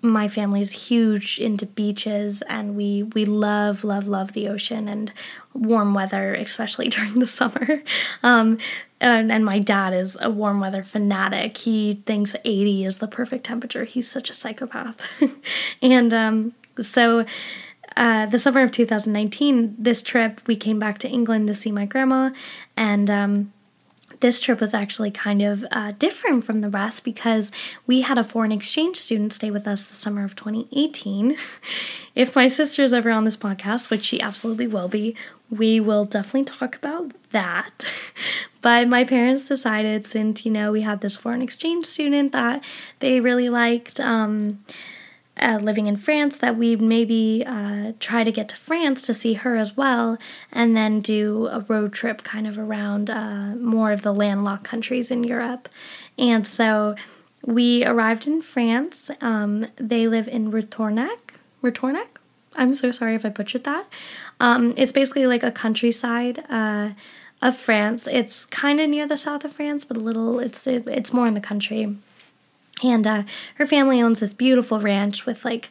my 0.01 0.27
family's 0.27 0.87
huge 0.89 1.39
into 1.39 1.67
beaches 1.67 2.41
and 2.49 2.75
we, 2.75 3.03
we 3.03 3.23
love, 3.23 3.83
love, 3.83 4.07
love 4.07 4.33
the 4.33 4.47
ocean 4.47 4.89
and 4.89 5.13
warm 5.53 5.93
weather, 5.93 6.33
especially 6.33 6.89
during 6.89 7.19
the 7.19 7.27
summer. 7.27 7.83
Um, 8.23 8.57
and, 8.99 9.31
and 9.31 9.45
my 9.45 9.59
dad 9.59 9.93
is 9.93 10.17
a 10.19 10.31
warm 10.31 10.59
weather 10.59 10.81
fanatic. 10.81 11.57
He 11.57 12.01
thinks 12.07 12.35
80 12.43 12.85
is 12.85 12.97
the 12.97 13.07
perfect 13.07 13.45
temperature. 13.45 13.83
He's 13.83 14.09
such 14.09 14.31
a 14.31 14.33
psychopath. 14.33 15.07
and 15.83 16.11
um, 16.11 16.53
so 16.81 17.25
uh, 17.95 18.25
the 18.25 18.39
summer 18.39 18.61
of 18.61 18.71
2019, 18.71 19.75
this 19.77 20.01
trip, 20.01 20.41
we 20.47 20.55
came 20.55 20.79
back 20.79 20.97
to 20.99 21.09
England 21.09 21.47
to 21.47 21.55
see 21.55 21.71
my 21.71 21.85
grandma, 21.85 22.31
and 22.75 23.09
um, 23.09 23.53
this 24.23 24.39
trip 24.39 24.61
was 24.61 24.73
actually 24.73 25.11
kind 25.11 25.41
of 25.41 25.65
uh, 25.69 25.91
different 25.99 26.45
from 26.45 26.61
the 26.61 26.69
rest 26.69 27.03
because 27.03 27.51
we 27.85 28.01
had 28.01 28.17
a 28.17 28.23
foreign 28.23 28.53
exchange 28.53 28.95
student 28.95 29.33
stay 29.33 29.51
with 29.51 29.67
us 29.67 29.85
the 29.85 29.97
summer 29.97 30.23
of 30.23 30.33
2018. 30.35 31.35
if 32.15 32.33
my 32.33 32.47
sister 32.47 32.83
is 32.83 32.93
ever 32.93 33.11
on 33.11 33.25
this 33.25 33.35
podcast, 33.35 33.89
which 33.89 34.05
she 34.05 34.21
absolutely 34.21 34.65
will 34.65 34.87
be, 34.87 35.13
we 35.49 35.79
will 35.81 36.05
definitely 36.05 36.45
talk 36.45 36.77
about 36.77 37.11
that. 37.31 37.85
but 38.61 38.87
my 38.87 39.03
parents 39.03 39.49
decided, 39.49 40.05
since 40.05 40.45
you 40.45 40.51
know 40.51 40.71
we 40.71 40.81
had 40.81 41.01
this 41.01 41.17
foreign 41.17 41.41
exchange 41.41 41.85
student 41.85 42.31
that 42.31 42.63
they 42.99 43.19
really 43.19 43.49
liked, 43.49 43.99
um, 43.99 44.63
uh, 45.41 45.59
living 45.61 45.87
in 45.87 45.97
France 45.97 46.35
that 46.37 46.57
we'd 46.57 46.81
maybe 46.81 47.43
uh, 47.45 47.93
try 47.99 48.23
to 48.23 48.31
get 48.31 48.47
to 48.49 48.55
France 48.55 49.01
to 49.03 49.13
see 49.13 49.33
her 49.33 49.55
as 49.55 49.75
well, 49.75 50.17
and 50.51 50.75
then 50.75 50.99
do 50.99 51.47
a 51.47 51.61
road 51.61 51.93
trip 51.93 52.23
kind 52.23 52.47
of 52.47 52.57
around 52.57 53.09
uh, 53.09 53.55
more 53.55 53.91
of 53.91 54.01
the 54.03 54.13
landlocked 54.13 54.63
countries 54.63 55.09
in 55.09 55.23
Europe. 55.23 55.69
And 56.17 56.47
so 56.47 56.95
we 57.45 57.83
arrived 57.83 58.27
in 58.27 58.41
France. 58.41 59.11
Um, 59.21 59.67
they 59.77 60.07
live 60.07 60.27
in 60.27 60.51
Retournac. 60.51 61.17
Retournac? 61.61 62.07
I'm 62.55 62.73
so 62.73 62.91
sorry 62.91 63.15
if 63.15 63.25
I 63.25 63.29
butchered 63.29 63.63
that. 63.63 63.87
Um, 64.39 64.73
it's 64.77 64.91
basically 64.91 65.25
like 65.25 65.43
a 65.43 65.51
countryside 65.51 66.43
uh, 66.49 66.91
of 67.41 67.57
France. 67.57 68.07
It's 68.07 68.45
kind 68.45 68.79
of 68.79 68.89
near 68.89 69.07
the 69.07 69.17
south 69.17 69.43
of 69.43 69.53
France, 69.53 69.83
but 69.83 69.97
a 69.97 69.99
little. 69.99 70.39
It's 70.39 70.67
it's 70.67 71.11
more 71.11 71.25
in 71.25 71.33
the 71.33 71.41
country. 71.41 71.97
And 72.81 73.05
uh, 73.05 73.23
her 73.55 73.67
family 73.67 74.01
owns 74.01 74.19
this 74.19 74.33
beautiful 74.33 74.79
ranch 74.79 75.25
with 75.25 75.45
like 75.45 75.69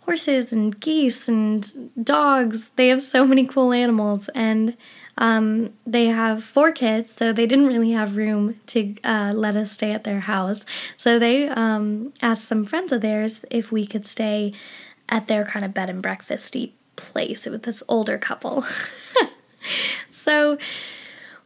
horses 0.00 0.52
and 0.52 0.78
geese 0.80 1.28
and 1.28 1.90
dogs. 2.02 2.70
They 2.76 2.88
have 2.88 3.02
so 3.02 3.26
many 3.26 3.46
cool 3.46 3.72
animals, 3.72 4.28
and 4.34 4.76
um, 5.18 5.72
they 5.86 6.06
have 6.06 6.44
four 6.44 6.72
kids, 6.72 7.10
so 7.10 7.32
they 7.32 7.46
didn't 7.46 7.66
really 7.66 7.92
have 7.92 8.16
room 8.16 8.60
to 8.68 8.94
uh, 9.02 9.32
let 9.34 9.56
us 9.56 9.72
stay 9.72 9.92
at 9.92 10.04
their 10.04 10.20
house. 10.20 10.64
So 10.96 11.18
they 11.18 11.48
um, 11.48 12.12
asked 12.22 12.44
some 12.44 12.64
friends 12.64 12.92
of 12.92 13.00
theirs 13.00 13.44
if 13.50 13.72
we 13.72 13.86
could 13.86 14.06
stay 14.06 14.52
at 15.08 15.28
their 15.28 15.44
kind 15.44 15.64
of 15.64 15.74
bed 15.74 15.90
and 15.90 16.02
breakfasty 16.02 16.72
place. 16.96 17.46
with 17.46 17.62
this 17.64 17.82
older 17.88 18.18
couple. 18.18 18.64
so 20.10 20.58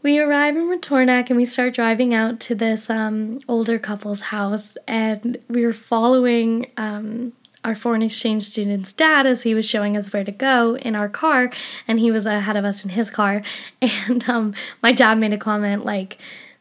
we 0.03 0.19
arrive 0.21 0.57
in 0.57 0.69
Retournac 0.69 1.29
and 1.29 1.37
we 1.37 1.45
start 1.45 1.75
driving 1.75 2.15
out 2.15 2.41
to 2.41 2.55
this 2.55 2.89
um, 2.89 3.41
older 3.49 3.79
couple's 3.79 4.23
house, 4.23 4.77
and 4.87 5.39
we 5.49 5.67
were 5.67 5.73
following 5.73 6.71
um, 6.77 7.33
our 7.65 7.75
foreign 7.75 8.03
exchange 8.03 8.45
student's 8.45 8.93
dad 8.93 9.27
as 9.27 9.43
he 9.43 9.55
was 9.55 9.69
showing 9.69 9.97
us 9.97 10.13
where 10.13 10.25
to 10.25 10.33
go 10.33 10.77
in 10.77 10.95
our 10.95 11.09
car, 11.09 11.51
and 11.89 11.99
he 11.99 12.11
was 12.11 12.27
ahead 12.27 12.57
of 12.57 12.65
us 12.65 12.85
in 12.85 12.91
his 12.91 13.11
car. 13.11 13.43
And 13.83 14.29
um, 14.29 14.55
my 14.83 14.93
dad 14.93 15.19
made 15.19 15.33
a 15.33 15.39
comment 15.39 15.85
like, 15.85 16.19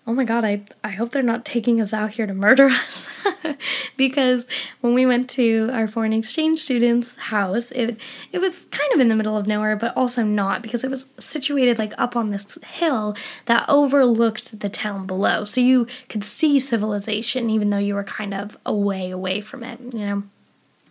oh 0.07 0.13
my 0.13 0.23
god, 0.23 0.45
I, 0.45 0.61
I 0.85 0.91
hope 0.91 1.11
they're 1.11 1.21
not 1.21 1.43
taking 1.43 1.81
us 1.81 1.93
out 1.93 2.11
here 2.11 2.25
to 2.25 2.33
murder 2.33 2.67
us. 2.71 3.09
because 3.97 4.47
when 4.79 4.93
we 4.93 5.05
went 5.05 5.29
to 5.31 5.69
our 5.73 5.87
foreign 5.87 6.13
exchange 6.13 6.59
student's 6.61 7.15
house, 7.15 7.71
it 7.71 7.99
it 8.31 8.39
was 8.39 8.65
kind 8.71 8.91
of 8.93 9.01
in 9.01 9.09
the 9.09 9.15
middle 9.15 9.35
of 9.35 9.45
nowhere, 9.45 9.75
but 9.75 9.95
also 9.97 10.23
not 10.23 10.61
because 10.61 10.85
it 10.85 10.89
was 10.89 11.07
situated 11.19 11.77
like 11.77 11.93
up 11.97 12.15
on 12.15 12.31
this 12.31 12.57
hill 12.63 13.15
that 13.45 13.65
overlooked 13.67 14.61
the 14.61 14.69
town 14.69 15.05
below. 15.05 15.43
So 15.43 15.59
you 15.59 15.85
could 16.07 16.23
see 16.23 16.59
civilization 16.59 17.49
even 17.49 17.69
though 17.69 17.77
you 17.77 17.93
were 17.93 18.03
kind 18.03 18.33
of 18.33 18.57
away 18.65 19.11
away 19.11 19.41
from 19.41 19.63
it, 19.63 19.79
you 19.93 19.99
know. 19.99 20.23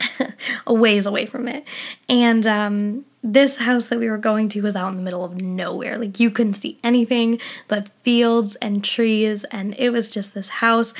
a 0.67 0.75
ways 0.75 1.07
away 1.07 1.27
from 1.27 1.49
it. 1.49 1.65
And 2.09 2.47
um, 2.47 3.05
this 3.23 3.59
house 3.59 3.87
that 3.89 3.99
we 3.99 4.09
were 4.09 4.19
going 4.19 4.49
to 4.51 4.61
was 4.61 4.77
out 4.77 4.91
in 4.91 4.97
the 4.97 5.03
middle 5.03 5.25
of 5.25 5.41
nowhere. 5.41 5.99
Like 5.99 6.21
you 6.21 6.31
couldn't 6.31 6.55
see 6.55 6.79
anything 6.83 7.41
but 7.69 7.89
fields 8.03 8.57
and 8.57 8.83
trees. 8.85 9.45
And 9.45 9.75
it 9.79 9.91
was 9.91 10.11
just 10.11 10.35
this 10.35 10.49
house 10.49 10.95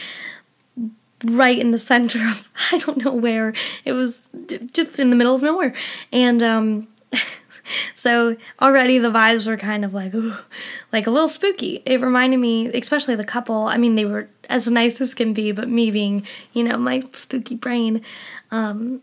right 1.25 1.59
in 1.59 1.71
the 1.71 1.79
center 1.79 2.29
of, 2.29 2.51
I 2.73 2.79
don't 2.79 3.05
know 3.05 3.13
where. 3.13 3.55
It 3.85 3.93
was 3.93 4.29
just 4.73 4.99
in 4.99 5.11
the 5.11 5.17
middle 5.17 5.35
of 5.35 5.43
nowhere. 5.43 5.75
And, 6.13 6.43
um, 6.43 6.89
so 7.95 8.37
already 8.61 8.99
the 8.99 9.11
vibes 9.11 9.47
were 9.47 9.57
kind 9.57 9.85
of 9.85 9.95
like 9.95 10.15
ooh, 10.15 10.35
like 10.93 11.07
a 11.07 11.11
little 11.11 11.29
spooky. 11.29 11.83
It 11.85 12.01
reminded 12.01 12.39
me, 12.39 12.69
especially 12.69 13.15
the 13.15 13.25
couple. 13.25 13.65
I 13.65 13.77
mean, 13.77 13.95
they 13.95 14.05
were 14.05 14.29
as 14.49 14.69
nice 14.69 15.01
as 15.01 15.15
can 15.15 15.33
be, 15.33 15.53
but 15.53 15.69
me 15.69 15.91
being, 15.91 16.27
you 16.53 16.65
know, 16.65 16.77
my 16.77 17.03
spooky 17.13 17.55
brain, 17.55 18.03
um, 18.51 19.03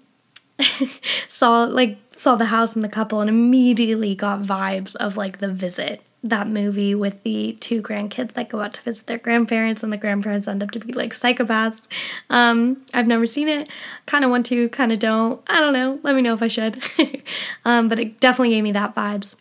saw 1.28 1.64
like 1.64 1.98
saw 2.16 2.36
the 2.36 2.46
house 2.46 2.76
and 2.76 2.84
the 2.84 2.90
couple 2.90 3.22
and 3.22 3.30
immediately 3.30 4.16
got 4.16 4.42
vibes 4.42 4.96
of 4.98 5.18
like 5.18 5.40
the 5.40 5.48
visit 5.48 6.02
that 6.24 6.48
movie 6.48 6.96
with 6.96 7.22
the 7.24 7.58
two 7.60 7.82
grandkids 7.82 8.32
that 8.34 8.48
go 8.48 8.62
out 8.62 8.74
to 8.74 8.82
visit 8.82 9.08
their 9.08 9.18
grandparents 9.18 9.84
and 9.84 9.92
the 9.92 9.98
grandparents 9.98 10.48
end 10.48 10.64
up 10.64 10.72
to 10.72 10.80
be 10.80 10.94
like 10.94 11.14
psychopaths. 11.14 11.88
Um, 12.30 12.82
I've 12.94 13.08
never 13.08 13.26
seen 13.26 13.50
it. 13.50 13.70
Kind 14.06 14.24
of 14.24 14.32
want 14.32 14.46
to, 14.46 14.70
kind 14.70 14.94
of 14.94 15.00
don't. 15.00 15.42
I 15.48 15.60
don't 15.60 15.74
know. 15.74 16.00
Let 16.02 16.16
me 16.16 16.22
know 16.22 16.34
if 16.34 16.42
I 16.42 16.48
should. 16.48 16.82
um, 17.66 17.90
but 17.90 18.00
it 18.00 18.22
definitely 18.22 18.52
gave 18.52 18.64
me 18.64 18.72
that 18.72 18.96
vibes 18.96 19.36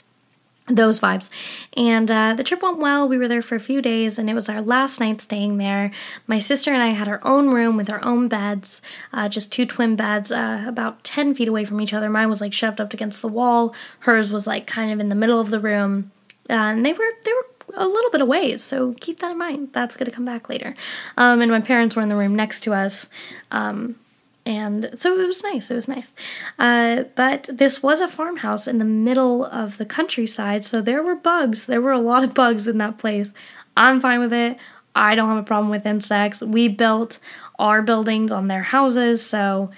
those 0.68 1.00
vibes. 1.00 1.28
And 1.76 2.10
uh, 2.10 2.34
the 2.34 2.44
trip 2.44 2.62
went 2.62 2.78
well. 2.78 3.08
We 3.08 3.18
were 3.18 3.28
there 3.28 3.42
for 3.42 3.56
a 3.56 3.60
few 3.60 3.82
days, 3.82 4.18
and 4.18 4.30
it 4.30 4.34
was 4.34 4.48
our 4.48 4.62
last 4.62 5.00
night 5.00 5.20
staying 5.20 5.58
there. 5.58 5.90
My 6.26 6.38
sister 6.38 6.72
and 6.72 6.82
I 6.82 6.88
had 6.88 7.08
our 7.08 7.20
own 7.24 7.48
room 7.48 7.76
with 7.76 7.90
our 7.90 8.02
own 8.04 8.28
beds, 8.28 8.80
uh, 9.12 9.28
just 9.28 9.50
two 9.50 9.66
twin 9.66 9.96
beds, 9.96 10.30
uh, 10.30 10.64
about 10.66 11.02
10 11.04 11.34
feet 11.34 11.48
away 11.48 11.64
from 11.64 11.80
each 11.80 11.92
other. 11.92 12.08
Mine 12.08 12.30
was 12.30 12.40
like 12.40 12.52
shoved 12.52 12.80
up 12.80 12.94
against 12.94 13.22
the 13.22 13.28
wall, 13.28 13.74
hers 14.00 14.32
was 14.32 14.46
like 14.46 14.66
kind 14.66 14.92
of 14.92 15.00
in 15.00 15.08
the 15.08 15.14
middle 15.14 15.40
of 15.40 15.50
the 15.50 15.60
room. 15.60 16.12
and 16.48 16.84
they 16.84 16.92
were, 16.92 17.10
they 17.24 17.32
were 17.32 17.46
a 17.74 17.86
little 17.86 18.10
bit 18.10 18.20
away, 18.20 18.56
so 18.56 18.94
keep 19.00 19.20
that 19.20 19.32
in 19.32 19.38
mind. 19.38 19.70
That's 19.72 19.96
going 19.96 20.06
to 20.06 20.14
come 20.14 20.24
back 20.24 20.48
later. 20.48 20.74
Um, 21.16 21.40
and 21.40 21.50
my 21.50 21.60
parents 21.60 21.96
were 21.96 22.02
in 22.02 22.08
the 22.08 22.16
room 22.16 22.34
next 22.34 22.60
to 22.62 22.74
us. 22.74 23.08
Um, 23.50 23.96
and 24.44 24.90
so 24.96 25.18
it 25.18 25.26
was 25.26 25.42
nice. 25.44 25.70
It 25.70 25.74
was 25.74 25.88
nice. 25.88 26.14
Uh, 26.58 27.04
but 27.14 27.48
this 27.52 27.82
was 27.82 28.00
a 28.00 28.08
farmhouse 28.08 28.66
in 28.66 28.78
the 28.78 28.84
middle 28.84 29.44
of 29.44 29.78
the 29.78 29.86
countryside, 29.86 30.64
so 30.64 30.80
there 30.80 31.02
were 31.02 31.14
bugs. 31.14 31.66
There 31.66 31.80
were 31.80 31.92
a 31.92 31.98
lot 31.98 32.24
of 32.24 32.34
bugs 32.34 32.66
in 32.66 32.78
that 32.78 32.98
place. 32.98 33.32
I'm 33.76 34.00
fine 34.00 34.20
with 34.20 34.32
it. 34.32 34.58
I 34.94 35.14
don't 35.14 35.28
have 35.28 35.38
a 35.38 35.42
problem 35.42 35.70
with 35.70 35.86
insects. 35.86 36.42
We 36.42 36.68
built 36.68 37.18
our 37.58 37.82
buildings 37.82 38.32
on 38.32 38.48
their 38.48 38.62
houses, 38.62 39.24
so 39.24 39.70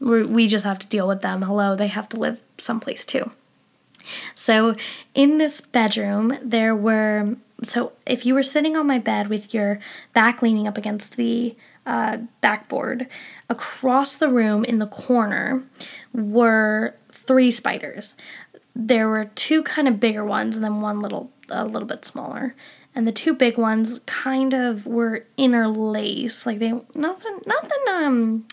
we 0.00 0.46
just 0.46 0.64
have 0.64 0.78
to 0.80 0.86
deal 0.86 1.08
with 1.08 1.22
them. 1.22 1.42
Hello, 1.42 1.74
they 1.74 1.86
have 1.86 2.08
to 2.10 2.16
live 2.18 2.42
someplace 2.58 3.04
too. 3.04 3.30
So, 4.34 4.74
in 5.14 5.38
this 5.38 5.60
bedroom, 5.60 6.38
there 6.42 6.74
were. 6.74 7.36
So, 7.62 7.92
if 8.06 8.24
you 8.24 8.34
were 8.34 8.42
sitting 8.42 8.76
on 8.76 8.86
my 8.86 8.98
bed 8.98 9.28
with 9.28 9.52
your 9.52 9.80
back 10.12 10.42
leaning 10.42 10.66
up 10.66 10.78
against 10.78 11.16
the 11.16 11.56
uh, 11.86 12.18
backboard, 12.40 13.06
across 13.48 14.16
the 14.16 14.28
room 14.28 14.64
in 14.64 14.78
the 14.78 14.86
corner 14.86 15.64
were 16.12 16.94
three 17.10 17.50
spiders. 17.50 18.14
There 18.74 19.08
were 19.08 19.26
two 19.34 19.62
kind 19.62 19.88
of 19.88 19.98
bigger 20.00 20.24
ones 20.24 20.54
and 20.54 20.64
then 20.64 20.80
one 20.80 21.00
little 21.00 21.32
a 21.50 21.64
little 21.64 21.88
bit 21.88 22.04
smaller. 22.04 22.54
And 22.94 23.06
the 23.06 23.12
two 23.12 23.34
big 23.34 23.56
ones 23.58 24.00
kind 24.06 24.52
of 24.52 24.86
were 24.86 25.24
interlaced, 25.36 26.46
like 26.46 26.58
they 26.58 26.72
nothing 26.94 27.40
nothing 27.46 27.78
um 27.90 28.46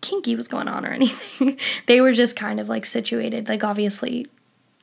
kinky 0.00 0.36
was 0.36 0.48
going 0.48 0.68
on 0.68 0.84
or 0.84 0.90
anything. 0.92 1.58
they 1.86 2.00
were 2.00 2.12
just 2.12 2.36
kind 2.36 2.60
of 2.60 2.68
like 2.68 2.86
situated, 2.86 3.48
like 3.48 3.64
obviously 3.64 4.26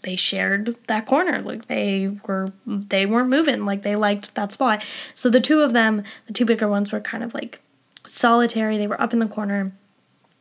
they 0.02 0.16
shared 0.16 0.76
that 0.88 1.06
corner 1.06 1.42
like 1.42 1.68
they 1.68 2.10
were 2.26 2.52
they 2.66 3.06
weren't 3.06 3.30
moving 3.30 3.66
like 3.66 3.84
they 3.84 3.96
liked 3.96 4.34
that 4.36 4.52
spot 4.52 4.84
so 5.14 5.30
the 5.30 5.40
two 5.40 5.62
of 5.62 5.74
them 5.74 6.04
the 6.28 6.34
two 6.34 6.46
bigger 6.46 6.68
ones 6.68 6.92
were 6.92 7.00
kind 7.00 7.24
of 7.24 7.34
like 7.34 7.60
solitary. 8.06 8.78
They 8.78 8.88
were 8.88 9.02
up 9.02 9.14
in 9.14 9.20
the 9.20 9.28
corner. 9.28 9.72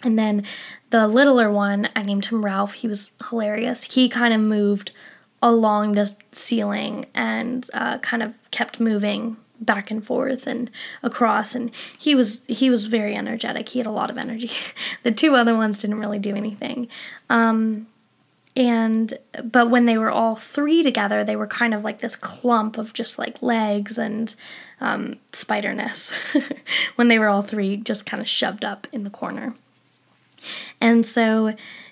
And 0.03 0.19
then 0.19 0.45
the 0.91 1.07
littler 1.07 1.51
one, 1.51 1.89
I 1.95 2.03
named 2.03 2.27
him 2.27 2.45
Ralph. 2.45 2.75
He 2.75 2.89
was 2.89 3.11
hilarious. 3.29 3.85
He 3.85 4.09
kind 4.09 4.33
of 4.33 4.41
moved 4.41 4.93
along 5.43 5.93
the 5.93 6.15
ceiling 6.33 7.07
and 7.15 7.69
uh, 7.75 7.99
kind 7.99 8.23
of 8.23 8.51
kept 8.51 8.81
moving 8.81 9.37
back 9.61 9.91
and 9.91 10.05
forth 10.05 10.47
and 10.47 10.71
across 11.03 11.55
and 11.55 11.71
he 11.99 12.15
was 12.15 12.41
he 12.47 12.71
was 12.71 12.87
very 12.87 13.15
energetic 13.15 13.69
he 13.69 13.79
had 13.79 13.87
a 13.87 13.91
lot 13.91 14.09
of 14.09 14.17
energy 14.17 14.51
the 15.03 15.13
two 15.13 15.35
other 15.35 15.55
ones 15.55 15.77
didn't 15.79 15.99
really 15.99 16.19
do 16.19 16.35
anything 16.35 16.89
um, 17.29 17.87
and 18.57 19.19
but 19.45 19.69
when 19.69 19.85
they 19.85 19.99
were 19.99 20.11
all 20.11 20.35
three 20.35 20.83
together 20.83 21.23
they 21.23 21.37
were 21.37 21.47
kind 21.47 21.75
of 21.75 21.85
like 21.85 22.01
this 22.01 22.17
clump 22.17 22.79
of 22.79 22.95
just 22.95 23.19
like 23.19 23.43
legs 23.43 23.99
and 23.99 24.35
um, 24.81 25.19
spiderness 25.33 26.13
when 26.97 27.09
they 27.09 27.19
were 27.19 27.29
all 27.29 27.43
three 27.43 27.77
just 27.77 28.07
kind 28.07 28.21
of 28.21 28.29
shoved 28.29 28.65
up 28.65 28.87
in 28.93 29.05
the 29.05 29.11
corner. 29.11 29.55
And 30.81 31.05
so 31.05 31.49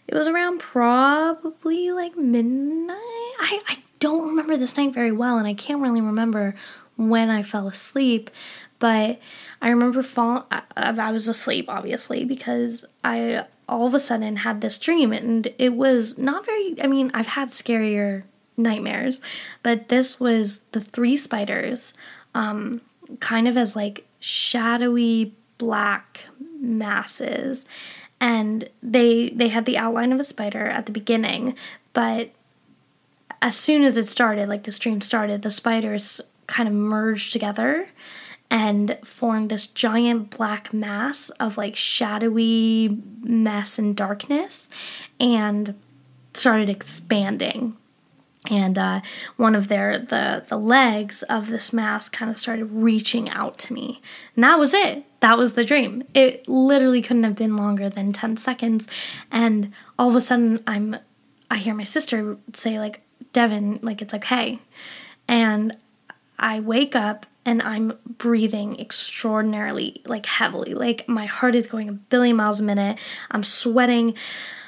it 0.07 0.14
was 0.14 0.27
around 0.27 0.59
probably 0.59 1.90
like 1.92 2.16
midnight. 2.16 2.96
I, 3.40 3.61
I 3.68 3.79
don't 4.01 4.29
remember 4.29 4.57
this 4.57 4.77
night 4.77 4.94
very 4.94 5.12
well, 5.12 5.38
and 5.38 5.46
I 5.46 5.55
can't 5.55 5.83
really 5.83 6.01
remember 6.01 6.55
when 6.96 7.31
I 7.31 7.42
fell 7.42 7.68
asleep, 7.68 8.31
but 8.79 9.20
I 9.61 9.68
remember 9.68 10.03
falling. 10.03 10.44
I, 10.51 10.62
I 10.77 11.12
was 11.12 11.29
asleep, 11.29 11.66
obviously, 11.68 12.24
because 12.24 12.85
I 13.05 13.44
all 13.68 13.87
of 13.87 13.94
a 13.94 13.98
sudden 13.98 14.37
had 14.37 14.61
this 14.62 14.79
dream, 14.79 15.12
and 15.12 15.53
it 15.59 15.74
was 15.74 16.16
not 16.16 16.46
very. 16.46 16.81
I 16.83 16.87
mean, 16.87 17.11
I've 17.12 17.27
had 17.27 17.48
scarier 17.48 18.22
nightmares, 18.57 19.20
but 19.62 19.88
this 19.88 20.18
was 20.18 20.61
the 20.72 20.81
three 20.81 21.16
spiders 21.16 21.92
um, 22.38 22.81
kind 23.20 23.48
of 23.48 23.57
as 23.57 23.74
like 23.74 24.07
shadowy 24.20 25.35
black 25.59 26.27
masses. 26.61 27.66
And 28.20 28.68
they 28.83 29.31
they 29.31 29.48
had 29.48 29.64
the 29.64 29.79
outline 29.79 30.12
of 30.12 30.20
a 30.20 30.24
spider 30.24 30.66
at 30.66 30.87
the 30.87 30.92
beginning 30.92 31.55
but 31.92 32.31
as 33.40 33.57
soon 33.57 33.83
as 33.83 33.96
it 33.96 34.07
started 34.07 34.48
like 34.48 34.64
the 34.64 34.72
stream 34.72 35.01
started 35.01 35.42
the 35.42 35.51
spiders 35.51 36.20
kind 36.46 36.68
of 36.68 36.74
merged 36.74 37.33
together 37.33 37.88
and 38.51 38.96
formed 39.05 39.51
this 39.51 39.66
giant 39.66 40.31
black 40.31 40.72
mass 40.72 41.31
of 41.38 41.57
like 41.57 41.77
shadowy 41.77 42.98
mess 43.20 43.79
and 43.79 43.96
darkness 43.96 44.68
and 45.20 45.74
started 46.35 46.68
expanding 46.68 47.77
and 48.46 48.79
uh, 48.79 49.01
one 49.37 49.55
of 49.55 49.68
their 49.68 49.98
the 49.98 50.44
the 50.48 50.57
legs 50.57 51.22
of 51.24 51.48
this 51.48 51.72
mask 51.72 52.12
kind 52.12 52.31
of 52.31 52.38
started 52.38 52.66
reaching 52.66 53.29
out 53.31 53.59
to 53.59 53.72
me. 53.72 54.01
And 54.35 54.44
that 54.44 54.59
was 54.59 54.72
it. 54.74 55.05
That 55.20 55.37
was 55.37 55.55
the 55.55 55.64
dream. 55.64 56.05
It 56.14 56.48
literally 56.48 57.03
couldn't 57.03 57.24
have 57.24 57.35
been 57.35 57.57
longer 57.57 57.88
than 57.88 58.12
10 58.12 58.37
seconds. 58.37 58.87
And 59.31 59.72
all 59.98 60.09
of 60.09 60.16
a 60.16 60.20
sudden 60.20 60.62
i'm 60.66 60.96
i 61.51 61.57
hear 61.57 61.74
my 61.74 61.83
sister 61.83 62.37
say 62.53 62.79
like 62.79 63.03
devin 63.33 63.81
like 63.83 64.01
it's 64.01 64.14
okay. 64.14 64.61
And 65.27 65.77
i 66.38 66.61
wake 66.61 66.94
up 66.94 67.27
and 67.44 67.61
i'm 67.62 67.98
breathing 68.07 68.79
extraordinarily 68.79 70.01
like 70.07 70.27
heavily. 70.27 70.74
Like 70.74 71.09
my 71.09 71.27
heart 71.27 71.57
is 71.57 71.66
going 71.66 71.88
a 71.88 71.92
billion 71.92 72.37
miles 72.37 72.61
a 72.61 72.64
minute. 72.64 72.98
I'm 73.31 73.42
sweating. 73.42 74.14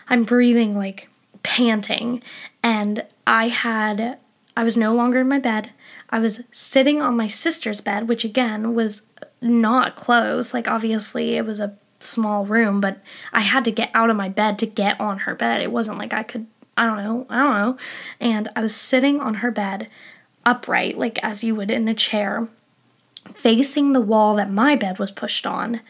I'm 0.08 0.24
breathing 0.24 0.76
like 0.76 1.09
panting 1.42 2.22
and 2.62 3.04
I 3.26 3.48
had 3.48 4.18
I 4.56 4.64
was 4.64 4.76
no 4.76 4.94
longer 4.94 5.20
in 5.20 5.28
my 5.28 5.38
bed. 5.38 5.70
I 6.10 6.18
was 6.18 6.42
sitting 6.50 7.00
on 7.00 7.16
my 7.16 7.28
sister's 7.28 7.80
bed, 7.80 8.08
which 8.08 8.24
again 8.24 8.74
was 8.74 9.02
not 9.40 9.96
close. 9.96 10.52
Like 10.52 10.68
obviously 10.68 11.36
it 11.36 11.46
was 11.46 11.60
a 11.60 11.76
small 12.00 12.44
room, 12.44 12.80
but 12.80 13.00
I 13.32 13.40
had 13.40 13.64
to 13.66 13.70
get 13.70 13.90
out 13.94 14.10
of 14.10 14.16
my 14.16 14.28
bed 14.28 14.58
to 14.58 14.66
get 14.66 15.00
on 15.00 15.20
her 15.20 15.34
bed. 15.34 15.62
It 15.62 15.72
wasn't 15.72 15.98
like 15.98 16.12
I 16.12 16.22
could 16.22 16.46
I 16.76 16.86
don't 16.86 16.96
know, 16.96 17.26
I 17.28 17.36
don't 17.38 17.54
know. 17.54 17.76
And 18.20 18.48
I 18.56 18.62
was 18.62 18.74
sitting 18.74 19.20
on 19.20 19.34
her 19.34 19.50
bed 19.50 19.88
upright 20.44 20.96
like 20.96 21.18
as 21.22 21.44
you 21.44 21.54
would 21.54 21.70
in 21.70 21.88
a 21.88 21.94
chair, 21.94 22.48
facing 23.34 23.92
the 23.92 24.00
wall 24.00 24.34
that 24.36 24.50
my 24.50 24.76
bed 24.76 24.98
was 24.98 25.10
pushed 25.10 25.46
on 25.46 25.80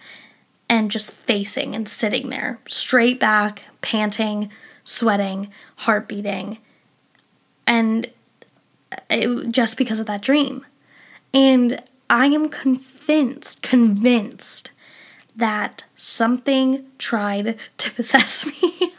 and 0.69 0.91
just 0.91 1.11
facing 1.11 1.75
and 1.75 1.89
sitting 1.89 2.29
there, 2.29 2.61
straight 2.67 3.19
back, 3.19 3.65
panting, 3.81 4.51
sweating, 4.85 5.51
heart 5.77 6.09
beating, 6.09 6.59
and 7.67 8.09
it, 9.09 9.51
just 9.51 9.77
because 9.77 10.01
of 10.01 10.07
that 10.07 10.23
dream. 10.23 10.67
And 11.33 11.83
I 12.09 12.27
am 12.27 12.49
convinced, 12.49 13.63
convinced 13.63 14.73
that 15.37 15.85
something 15.95 16.87
tried 16.99 17.59
to 17.79 17.91
possess 17.93 18.47
me. 18.47 18.93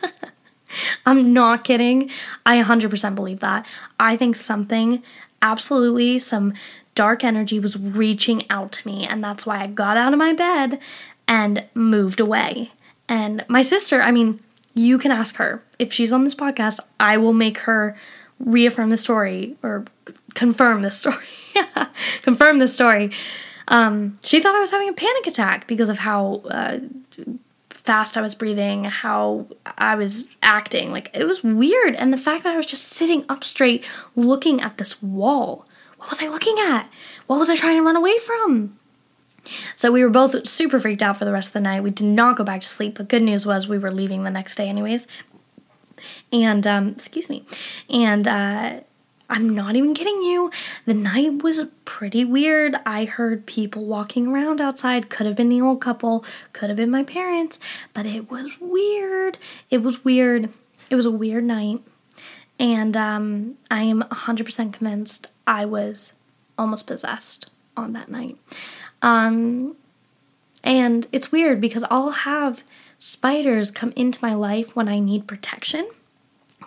I'm 1.05 1.33
not 1.33 1.65
kidding. 1.65 2.09
I 2.45 2.61
100% 2.61 3.15
believe 3.15 3.41
that. 3.41 3.65
I 3.99 4.15
think 4.15 4.37
something, 4.37 5.03
absolutely, 5.41 6.19
some 6.19 6.53
dark 6.95 7.23
energy 7.23 7.59
was 7.59 7.77
reaching 7.77 8.49
out 8.49 8.71
to 8.73 8.87
me, 8.87 9.05
and 9.05 9.23
that's 9.23 9.45
why 9.45 9.61
I 9.61 9.67
got 9.67 9.97
out 9.97 10.13
of 10.13 10.19
my 10.19 10.33
bed 10.33 10.79
and 11.27 11.65
moved 11.73 12.19
away. 12.19 12.71
And 13.09 13.43
my 13.47 13.61
sister, 13.61 14.01
I 14.01 14.11
mean, 14.11 14.39
you 14.73 14.97
can 14.97 15.11
ask 15.11 15.35
her. 15.35 15.63
If 15.79 15.91
she's 15.93 16.13
on 16.13 16.23
this 16.23 16.35
podcast, 16.35 16.79
I 16.99 17.17
will 17.17 17.33
make 17.33 17.59
her 17.59 17.95
reaffirm 18.39 18.89
the 18.89 18.97
story 18.97 19.55
or 19.61 19.85
confirm 20.33 20.81
the 20.81 20.91
story. 20.91 21.25
confirm 22.21 22.59
the 22.59 22.67
story. 22.67 23.11
Um, 23.67 24.19
she 24.23 24.41
thought 24.41 24.55
I 24.55 24.59
was 24.59 24.71
having 24.71 24.89
a 24.89 24.93
panic 24.93 25.27
attack 25.27 25.67
because 25.67 25.89
of 25.89 25.99
how 25.99 26.41
uh, 26.49 26.79
fast 27.69 28.17
I 28.17 28.21
was 28.21 28.35
breathing, 28.35 28.85
how 28.85 29.47
I 29.77 29.95
was 29.95 30.29
acting. 30.41 30.91
Like, 30.91 31.09
it 31.13 31.25
was 31.25 31.43
weird. 31.43 31.95
And 31.95 32.13
the 32.13 32.17
fact 32.17 32.43
that 32.43 32.53
I 32.53 32.57
was 32.57 32.65
just 32.65 32.87
sitting 32.87 33.25
up 33.29 33.43
straight 33.43 33.85
looking 34.15 34.61
at 34.61 34.77
this 34.77 35.01
wall. 35.01 35.65
What 35.97 36.09
was 36.09 36.21
I 36.21 36.27
looking 36.27 36.57
at? 36.59 36.89
What 37.27 37.37
was 37.39 37.49
I 37.49 37.55
trying 37.55 37.77
to 37.77 37.83
run 37.83 37.95
away 37.95 38.17
from? 38.17 38.77
So 39.75 39.91
we 39.91 40.03
were 40.03 40.09
both 40.09 40.47
super 40.47 40.79
freaked 40.79 41.01
out 41.01 41.17
for 41.17 41.25
the 41.25 41.31
rest 41.31 41.49
of 41.49 41.53
the 41.53 41.61
night. 41.61 41.83
We 41.83 41.91
did 41.91 42.05
not 42.05 42.37
go 42.37 42.43
back 42.43 42.61
to 42.61 42.67
sleep, 42.67 42.97
but 42.97 43.07
good 43.07 43.23
news 43.23 43.45
was 43.45 43.67
we 43.67 43.77
were 43.77 43.91
leaving 43.91 44.23
the 44.23 44.31
next 44.31 44.55
day 44.55 44.67
anyways. 44.67 45.07
And 46.31 46.65
um, 46.65 46.89
excuse 46.89 47.29
me. 47.29 47.45
And 47.89 48.27
uh, 48.27 48.81
I'm 49.31 49.49
not 49.49 49.77
even 49.77 49.93
kidding 49.93 50.21
you. 50.23 50.51
The 50.85 50.93
night 50.93 51.41
was 51.41 51.63
pretty 51.85 52.25
weird. 52.25 52.75
I 52.85 53.05
heard 53.05 53.45
people 53.45 53.85
walking 53.85 54.27
around 54.27 54.59
outside. 54.59 55.09
Could 55.09 55.25
have 55.25 55.37
been 55.37 55.49
the 55.49 55.61
old 55.61 55.79
couple, 55.79 56.25
could 56.51 56.69
have 56.69 56.77
been 56.77 56.91
my 56.91 57.03
parents, 57.03 57.59
but 57.93 58.05
it 58.05 58.29
was 58.29 58.51
weird. 58.59 59.37
It 59.69 59.79
was 59.79 60.03
weird. 60.03 60.49
It 60.89 60.95
was 60.95 61.05
a 61.05 61.11
weird 61.11 61.45
night. 61.45 61.81
And 62.59 62.97
um, 62.97 63.57
I 63.71 63.83
am 63.83 64.03
100% 64.03 64.73
convinced 64.73 65.27
I 65.47 65.63
was 65.63 66.11
almost 66.57 66.85
possessed 66.85 67.49
on 67.77 67.93
that 67.93 68.09
night. 68.09 68.37
Um, 69.01 69.75
and 70.63 71.07
it's 71.11 71.31
weird 71.31 71.59
because 71.59 71.83
I'll 71.89 72.11
have 72.11 72.63
spiders 72.99 73.71
come 73.71 73.93
into 73.95 74.19
my 74.21 74.33
life 74.33 74.75
when 74.75 74.87
I 74.87 74.99
need 74.99 75.27
protection. 75.27 75.89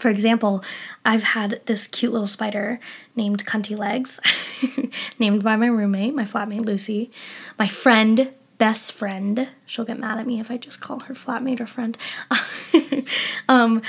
For 0.00 0.08
example, 0.08 0.64
I've 1.04 1.22
had 1.22 1.60
this 1.66 1.86
cute 1.86 2.12
little 2.12 2.26
spider 2.26 2.80
named 3.14 3.46
Cunty 3.46 3.78
Legs, 3.78 4.18
named 5.20 5.44
by 5.44 5.54
my 5.54 5.66
roommate, 5.66 6.14
my 6.14 6.24
flatmate 6.24 6.64
Lucy, 6.64 7.12
my 7.58 7.68
friend, 7.68 8.32
best 8.58 8.92
friend. 8.92 9.48
She'll 9.66 9.84
get 9.84 10.00
mad 10.00 10.18
at 10.18 10.26
me 10.26 10.40
if 10.40 10.50
I 10.50 10.56
just 10.56 10.80
call 10.80 11.00
her 11.00 11.14
flatmate 11.14 11.60
or 11.60 11.66
friend. 11.66 11.96
um, 13.48 13.82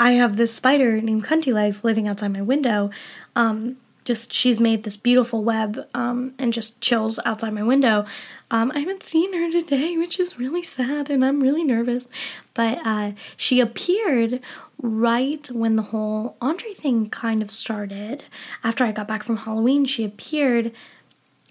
I 0.00 0.12
have 0.12 0.36
this 0.36 0.52
spider 0.52 1.00
named 1.00 1.24
Cunty 1.24 1.52
Legs 1.52 1.84
living 1.84 2.08
outside 2.08 2.32
my 2.34 2.42
window. 2.42 2.90
Um, 3.36 3.76
just 4.04 4.32
she's 4.32 4.60
made 4.60 4.84
this 4.84 4.96
beautiful 4.96 5.42
web 5.42 5.86
um, 5.94 6.34
and 6.38 6.52
just 6.52 6.80
chills 6.80 7.18
outside 7.24 7.52
my 7.52 7.62
window. 7.62 8.04
Um, 8.50 8.70
I 8.74 8.80
haven't 8.80 9.02
seen 9.02 9.32
her 9.32 9.50
today, 9.50 9.96
which 9.96 10.20
is 10.20 10.38
really 10.38 10.62
sad, 10.62 11.10
and 11.10 11.24
I'm 11.24 11.40
really 11.40 11.64
nervous. 11.64 12.06
But 12.52 12.78
uh, 12.84 13.12
she 13.36 13.60
appeared 13.60 14.40
right 14.80 15.48
when 15.50 15.76
the 15.76 15.82
whole 15.82 16.36
Andre 16.40 16.74
thing 16.74 17.08
kind 17.08 17.42
of 17.42 17.50
started. 17.50 18.24
After 18.62 18.84
I 18.84 18.92
got 18.92 19.08
back 19.08 19.22
from 19.22 19.38
Halloween, 19.38 19.84
she 19.84 20.04
appeared 20.04 20.72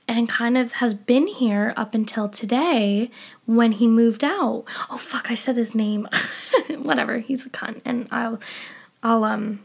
and 0.08 0.28
kind 0.30 0.58
of 0.58 0.74
has 0.74 0.94
been 0.94 1.28
here 1.28 1.74
up 1.78 1.96
until 1.96 2.28
today 2.30 3.10
when 3.46 3.74
he 3.74 3.88
moved 3.88 4.24
out. 4.24 4.66
Oh 4.90 4.98
fuck, 4.98 5.32
I 5.32 5.36
said 5.36 5.58
his 5.58 5.74
name. 5.74 6.08
Whatever, 6.78 7.20
he's 7.20 7.46
a 7.46 7.50
cunt, 7.50 7.82
and 7.86 8.08
I'll, 8.12 8.40
I'll 9.02 9.24
um 9.24 9.60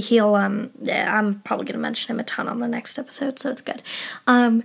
he'll 0.00 0.34
um 0.34 0.70
yeah, 0.82 1.18
I'm 1.18 1.40
probably 1.40 1.66
gonna 1.66 1.78
mention 1.78 2.14
him 2.14 2.20
a 2.20 2.24
ton 2.24 2.48
on 2.48 2.60
the 2.60 2.68
next 2.68 2.98
episode, 2.98 3.38
so 3.38 3.50
it's 3.50 3.62
good. 3.62 3.82
Um, 4.26 4.62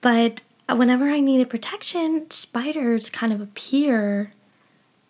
but 0.00 0.42
whenever 0.68 1.08
I 1.08 1.20
needed 1.20 1.50
protection, 1.50 2.30
spiders 2.30 3.10
kind 3.10 3.32
of 3.32 3.40
appear 3.40 4.32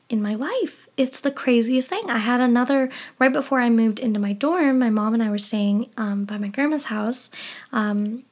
in 0.08 0.22
my 0.22 0.34
life. 0.34 0.86
It's 0.96 1.20
the 1.20 1.30
craziest 1.30 1.88
thing. 1.88 2.08
I 2.08 2.18
had 2.18 2.40
another 2.40 2.90
right 3.18 3.32
before 3.32 3.60
I 3.60 3.70
moved 3.70 3.98
into 3.98 4.20
my 4.20 4.32
dorm. 4.32 4.78
My 4.78 4.90
mom 4.90 5.14
and 5.14 5.22
I 5.22 5.30
were 5.30 5.38
staying 5.38 5.90
um, 5.96 6.24
by 6.24 6.38
my 6.38 6.48
grandma's 6.48 6.86
house, 6.86 7.30
um, 7.72 8.24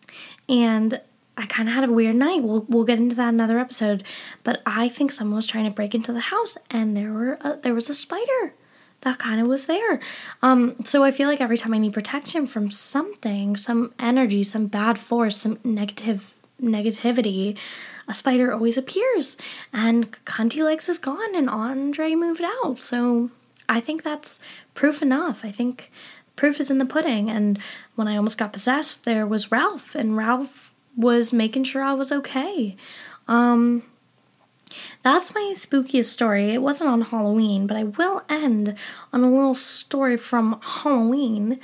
and 0.48 1.00
I 1.36 1.46
kind 1.46 1.68
of 1.68 1.74
had 1.74 1.84
a 1.84 1.92
weird 1.92 2.14
night. 2.14 2.42
We'll 2.42 2.66
we'll 2.68 2.84
get 2.84 2.98
into 2.98 3.16
that 3.16 3.30
another 3.30 3.58
episode. 3.58 4.04
But 4.44 4.62
I 4.66 4.88
think 4.88 5.12
someone 5.12 5.36
was 5.36 5.46
trying 5.46 5.64
to 5.64 5.74
break 5.74 5.94
into 5.94 6.12
the 6.12 6.20
house, 6.20 6.58
and 6.70 6.96
there 6.96 7.12
were 7.12 7.38
a, 7.40 7.58
there 7.62 7.74
was 7.74 7.88
a 7.88 7.94
spider 7.94 8.54
that 9.02 9.18
kind 9.18 9.40
of 9.40 9.46
was 9.46 9.66
there. 9.66 10.00
Um, 10.42 10.76
so 10.84 11.04
I 11.04 11.10
feel 11.10 11.28
like 11.28 11.40
every 11.40 11.58
time 11.58 11.74
I 11.74 11.78
need 11.78 11.92
protection 11.92 12.46
from 12.46 12.70
something, 12.70 13.56
some 13.56 13.92
energy, 13.98 14.42
some 14.42 14.66
bad 14.66 14.98
force, 14.98 15.36
some 15.36 15.58
negative 15.64 16.34
negativity, 16.60 17.56
a 18.08 18.14
spider 18.14 18.52
always 18.52 18.76
appears. 18.76 19.36
And 19.72 20.12
Cunty 20.24 20.64
Legs 20.64 20.88
is 20.88 20.98
gone 20.98 21.34
and 21.34 21.50
Andre 21.50 22.14
moved 22.14 22.42
out. 22.42 22.78
So 22.78 23.30
I 23.68 23.80
think 23.80 24.02
that's 24.02 24.38
proof 24.74 25.02
enough. 25.02 25.44
I 25.44 25.50
think 25.50 25.90
proof 26.36 26.60
is 26.60 26.70
in 26.70 26.78
the 26.78 26.86
pudding. 26.86 27.30
And 27.30 27.58
when 27.94 28.08
I 28.08 28.16
almost 28.16 28.38
got 28.38 28.52
possessed, 28.52 29.04
there 29.04 29.26
was 29.26 29.52
Ralph, 29.52 29.94
and 29.94 30.16
Ralph 30.16 30.72
was 30.96 31.32
making 31.32 31.64
sure 31.64 31.82
I 31.82 31.94
was 31.94 32.12
okay. 32.12 32.76
Um, 33.28 33.82
that's 35.02 35.34
my 35.34 35.52
spookiest 35.54 36.06
story. 36.06 36.52
It 36.52 36.62
wasn't 36.62 36.90
on 36.90 37.02
Halloween, 37.02 37.66
but 37.66 37.76
I 37.76 37.84
will 37.84 38.22
end 38.28 38.74
on 39.12 39.24
a 39.24 39.30
little 39.30 39.54
story 39.54 40.16
from 40.16 40.60
Halloween. 40.62 41.58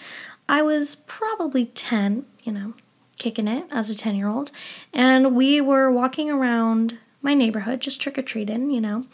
I 0.48 0.62
was 0.62 0.96
probably 1.06 1.66
10, 1.66 2.24
you 2.42 2.52
know, 2.52 2.74
kicking 3.18 3.48
it 3.48 3.66
as 3.70 3.90
a 3.90 3.96
10 3.96 4.14
year 4.14 4.28
old, 4.28 4.50
and 4.92 5.34
we 5.36 5.60
were 5.60 5.90
walking 5.90 6.30
around 6.30 6.98
my 7.20 7.34
neighborhood 7.34 7.80
just 7.80 8.00
trick 8.00 8.18
or 8.18 8.22
treating, 8.22 8.70
you 8.70 8.80
know, 8.80 9.04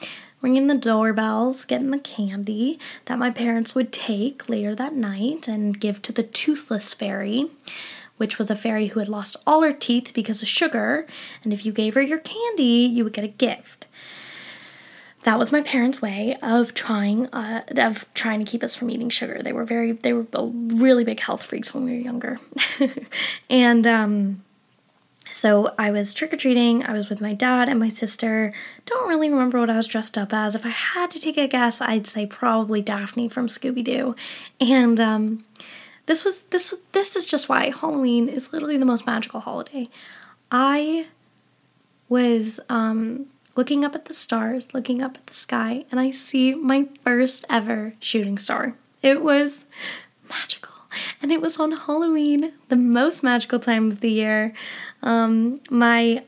ringing 0.41 0.67
the 0.67 0.75
doorbells, 0.75 1.65
getting 1.65 1.91
the 1.91 1.99
candy 1.99 2.79
that 3.07 3.19
my 3.19 3.31
parents 3.31 3.75
would 3.75 3.91
take 3.91 4.49
later 4.49 4.75
that 4.75 4.95
night 4.95 5.49
and 5.49 5.81
give 5.81 6.03
to 6.03 6.13
the 6.13 6.23
toothless 6.23 6.93
fairy 6.93 7.51
which 8.17 8.39
was 8.39 8.51
a 8.51 8.57
fairy 8.57 8.89
who 8.89 9.01
had 9.01 9.09
lost 9.09 9.37
all 9.47 9.63
her 9.63 9.73
teeth 9.73 10.13
because 10.15 10.43
of 10.43 10.49
sugar, 10.49 11.07
and 11.43 11.53
if 11.53 11.65
you 11.67 11.73
gave 11.73 11.95
her 11.95 12.03
your 12.03 12.19
candy, 12.19 12.63
you 12.87 13.05
would 13.05 13.13
get 13.13 13.25
a 13.25 13.29
gift. 13.29 13.87
That 15.25 15.39
was 15.39 15.51
my 15.51 15.63
parents' 15.63 16.03
way 16.03 16.37
of 16.43 16.75
trying 16.75 17.29
uh, 17.29 17.63
of 17.77 18.13
trying 18.13 18.45
to 18.45 18.51
keep 18.51 18.63
us 18.63 18.75
from 18.77 18.91
eating 18.91 19.09
sugar. 19.09 19.41
They 19.43 19.55
were 19.55 19.65
very 19.65 19.93
they 19.93 20.13
were 20.13 20.27
really 20.33 21.03
big 21.03 21.21
health 21.21 21.43
freaks 21.43 21.73
when 21.73 21.85
we 21.85 21.93
were 21.93 21.99
younger, 21.99 22.39
and 23.51 23.87
um, 23.87 24.43
So 25.35 25.75
I 25.77 25.91
was 25.91 26.15
trick 26.15 26.33
or 26.33 26.37
treating. 26.37 26.85
I 26.85 26.93
was 26.93 27.09
with 27.11 27.21
my 27.21 27.35
dad 27.35 27.69
and 27.69 27.81
my 27.81 27.89
sister. 27.89 28.53
Don't 28.87 29.09
really 29.09 29.29
remember 29.29 29.59
what 29.59 29.69
I 29.69 29.77
was 29.77 29.89
dressed 29.89 30.17
up 30.17 30.33
as. 30.33 30.55
If 30.55 30.65
I 30.65 30.69
had 30.69 31.11
to 31.11 31.19
take 31.19 31.37
a 31.37 31.49
guess, 31.49 31.81
I'd 31.81 32.07
say 32.07 32.25
probably 32.25 32.81
Daphne 32.81 33.29
from 33.29 33.49
Scooby 33.49 33.83
Doo. 33.83 34.15
And 34.61 35.01
um, 35.01 35.45
this 36.07 36.25
was 36.25 36.43
this 36.43 36.75
this 36.93 37.17
is 37.17 37.27
just 37.27 37.49
why 37.49 37.71
Halloween 37.71 38.29
is 38.29 38.53
literally 38.53 38.77
the 38.77 38.85
most 38.85 39.07
magical 39.07 39.41
holiday. 39.41 39.89
I 40.51 41.07
was 42.09 42.61
um, 42.69 43.27
looking 43.57 43.85
up 43.85 43.95
at 43.95 44.05
the 44.05 44.15
stars, 44.15 44.75
looking 44.75 45.03
up 45.03 45.17
at 45.17 45.27
the 45.27 45.35
sky, 45.35 45.85
and 45.91 45.99
I 45.99 46.11
see 46.11 46.55
my 46.55 46.89
first 47.03 47.45
ever 47.49 47.95
shooting 48.01 48.39
star. 48.39 48.75
It 49.03 49.23
was 49.23 49.65
magical. 50.29 50.73
And 51.21 51.33
it 51.33 51.41
was 51.41 51.59
on 51.59 51.73
Halloween, 51.73 52.53
the 52.69 52.77
most 52.77 53.23
magical 53.25 53.59
time 53.59 53.91
of 53.91 54.01
the 54.01 54.13
year. 54.13 54.55
Um, 55.03 55.61
my 55.69 56.23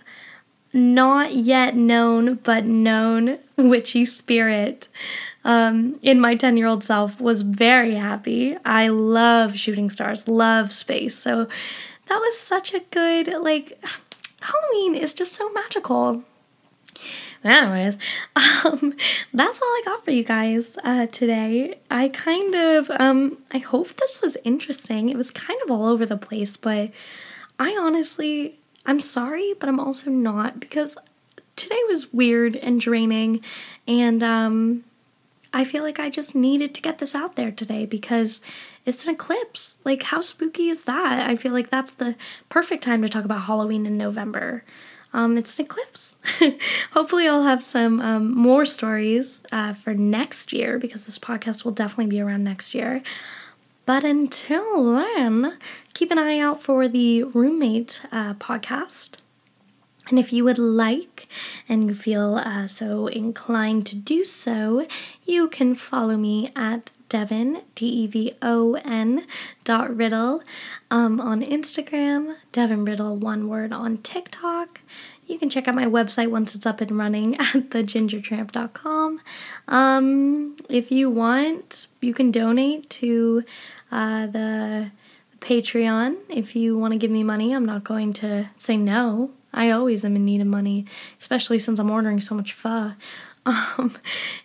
not 0.72 1.35
yet 1.35 1.74
known 1.74 2.35
but 2.35 2.64
known 2.64 3.39
witchy 3.57 4.05
spirit 4.05 4.89
um, 5.47 5.97
in 6.03 6.21
my 6.21 6.35
10 6.35 6.57
year 6.57 6.67
old 6.67 6.83
self 6.83 7.21
was 7.21 7.43
very 7.43 7.95
happy. 7.95 8.57
I 8.65 8.89
love 8.89 9.57
shooting 9.57 9.89
stars, 9.91 10.27
love 10.27 10.73
space. 10.73 11.17
So 11.17 11.47
that 12.09 12.19
was 12.19 12.37
such 12.37 12.75
a 12.75 12.81
good, 12.91 13.29
like, 13.41 13.83
Halloween 14.43 14.97
is 14.97 15.15
just 15.15 15.35
so 15.35 15.49
magical. 15.53 16.25
Anyways, 17.45 17.97
um, 18.37 18.95
that's 19.33 19.63
all 19.63 19.69
I 19.69 19.83
got 19.85 20.05
for 20.05 20.11
you 20.11 20.25
guys 20.25 20.77
uh, 20.83 21.07
today. 21.07 21.79
I 21.93 22.09
kind 22.09 22.57
of, 22.57 22.91
um, 22.99 23.39
I 23.53 23.59
hope 23.59 23.95
this 23.99 24.21
was 24.21 24.37
interesting. 24.43 25.11
It 25.11 25.17
was 25.17 25.31
kind 25.31 25.61
of 25.63 25.71
all 25.71 25.87
over 25.87 26.05
the 26.05 26.17
place, 26.17 26.57
but 26.57 26.91
I 27.57 27.79
honestly, 27.81 28.59
I'm 28.85 28.99
sorry, 28.99 29.55
but 29.61 29.69
I'm 29.69 29.79
also 29.79 30.11
not 30.11 30.59
because 30.59 30.99
today 31.55 31.81
was 31.89 32.13
weird 32.13 32.57
and 32.57 32.81
draining, 32.81 33.43
and 33.87 34.25
um, 34.25 34.85
I 35.57 35.65
feel 35.65 35.83
like 35.83 35.99
I 35.99 36.11
just 36.11 36.35
needed 36.35 36.75
to 36.75 36.83
get 36.83 36.99
this 36.99 37.15
out 37.15 37.35
there 37.35 37.51
today 37.51 37.87
because 37.87 38.41
it's 38.85 39.07
an 39.07 39.15
eclipse. 39.15 39.79
Like, 39.85 40.05
how 40.05 40.21
spooky 40.21 40.69
is 40.69 40.85
that? 40.85 41.29
I 41.29 41.37
feel 41.37 41.53
like 41.53 41.71
that's 41.71 41.93
the 41.93 42.15
perfect 42.49 42.85
time 42.85 43.03
to 43.03 43.09
talk 43.09 43.25
about 43.25 43.43
Halloween 43.43 43.87
in 43.87 43.97
November 43.97 44.65
um, 45.17 45.39
it's 45.39 45.59
an 45.59 45.65
eclipse. 45.65 46.15
Hopefully, 46.93 47.27
I'll 47.27 47.43
have 47.43 47.63
some 47.63 48.01
um, 48.01 48.35
more 48.35 48.67
stories 48.67 49.43
uh, 49.51 49.73
for 49.73 49.95
next 49.95 50.53
year 50.53 50.79
because 50.79 51.07
this 51.07 51.19
podcast 51.19 51.65
will 51.65 51.73
definitely 51.73 52.07
be 52.07 52.21
around 52.21 52.45
next 52.45 52.75
year. 52.75 53.03
But 53.87 54.05
until 54.05 54.95
then, 54.95 55.57
keep 55.95 56.11
an 56.11 56.19
eye 56.19 56.39
out 56.39 56.63
for 56.63 56.87
the 56.87 57.23
roommate 57.23 58.03
uh, 58.13 58.35
podcast. 58.35 59.17
And 60.09 60.19
if 60.19 60.33
you 60.33 60.45
would 60.45 60.59
like 60.59 61.29
and 61.69 61.89
you 61.89 61.95
feel 61.95 62.37
uh, 62.37 62.67
so 62.67 63.09
inclined 63.09 63.87
to 63.87 63.97
do 63.97 64.25
so, 64.25 64.87
you 65.25 65.49
can 65.49 65.75
follow 65.75 66.17
me 66.17 66.53
at 66.55 66.91
Devon, 67.09 67.63
D 67.75 67.87
E 67.87 68.07
V 68.07 68.33
O 68.43 68.75
N 68.85 69.27
dot 69.65 69.95
Riddle 69.95 70.43
um, 70.91 71.21
on 71.21 71.43
Instagram, 71.43 72.37
Devon 72.53 72.85
Riddle, 72.85 73.17
one 73.17 73.49
word 73.49 73.73
on 73.73 73.99
TikTok. 73.99 74.81
You 75.27 75.39
can 75.39 75.49
check 75.49 75.67
out 75.67 75.75
my 75.75 75.87
website 75.87 76.31
once 76.31 76.55
it's 76.55 76.67
up 76.67 76.81
and 76.81 76.97
running 76.97 77.35
at 77.41 77.71
thegingertramp.com. 77.71 79.21
Um, 79.69 80.57
if 80.69 80.91
you 80.91 81.11
want, 81.11 81.89
you 82.01 82.15
can 82.15 82.31
donate 82.31 82.89
to 82.91 83.45
uh, 83.91 84.27
the 84.27 84.91
Patreon 85.41 86.17
if 86.29 86.57
you 86.57 86.77
want 86.79 86.93
to 86.93 86.99
give 86.99 87.11
me 87.11 87.23
money. 87.23 87.53
I'm 87.53 87.67
not 87.67 87.85
going 87.85 88.13
to 88.15 88.51
say 88.57 88.77
no. 88.77 89.31
I 89.57 89.71
always 89.71 90.05
am 90.05 90.15
in 90.15 90.25
need 90.25 90.41
of 90.41 90.47
money, 90.47 90.85
especially 91.19 91.59
since 91.59 91.81
I'm 91.81 91.91
ordering 91.91 92.21
so 92.21 92.35
much 92.35 92.53
pho. 92.53 92.93
Um, 93.47 93.95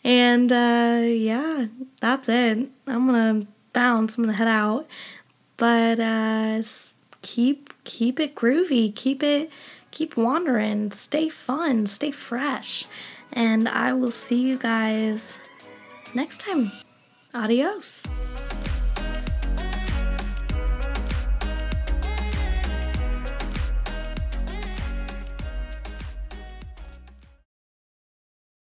and 0.03 0.51
uh, 0.51 1.01
yeah, 1.03 1.65
that's 2.01 2.29
it. 2.29 2.69
I'm 2.85 3.07
gonna 3.07 3.47
bounce. 3.73 4.15
I'm 4.15 4.25
gonna 4.25 4.37
head 4.37 4.47
out, 4.47 4.85
but 5.57 5.99
uh, 5.99 6.61
keep 7.23 7.73
keep 7.83 8.19
it 8.19 8.35
groovy. 8.35 8.93
Keep 8.93 9.23
it 9.23 9.49
keep 9.91 10.17
wandering. 10.17 10.91
Stay 10.91 11.29
fun. 11.29 11.85
Stay 11.85 12.11
fresh. 12.11 12.85
And 13.31 13.67
I 13.69 13.93
will 13.93 14.11
see 14.11 14.41
you 14.41 14.57
guys 14.57 15.39
next 16.13 16.41
time. 16.41 16.71
Adios. 17.33 18.05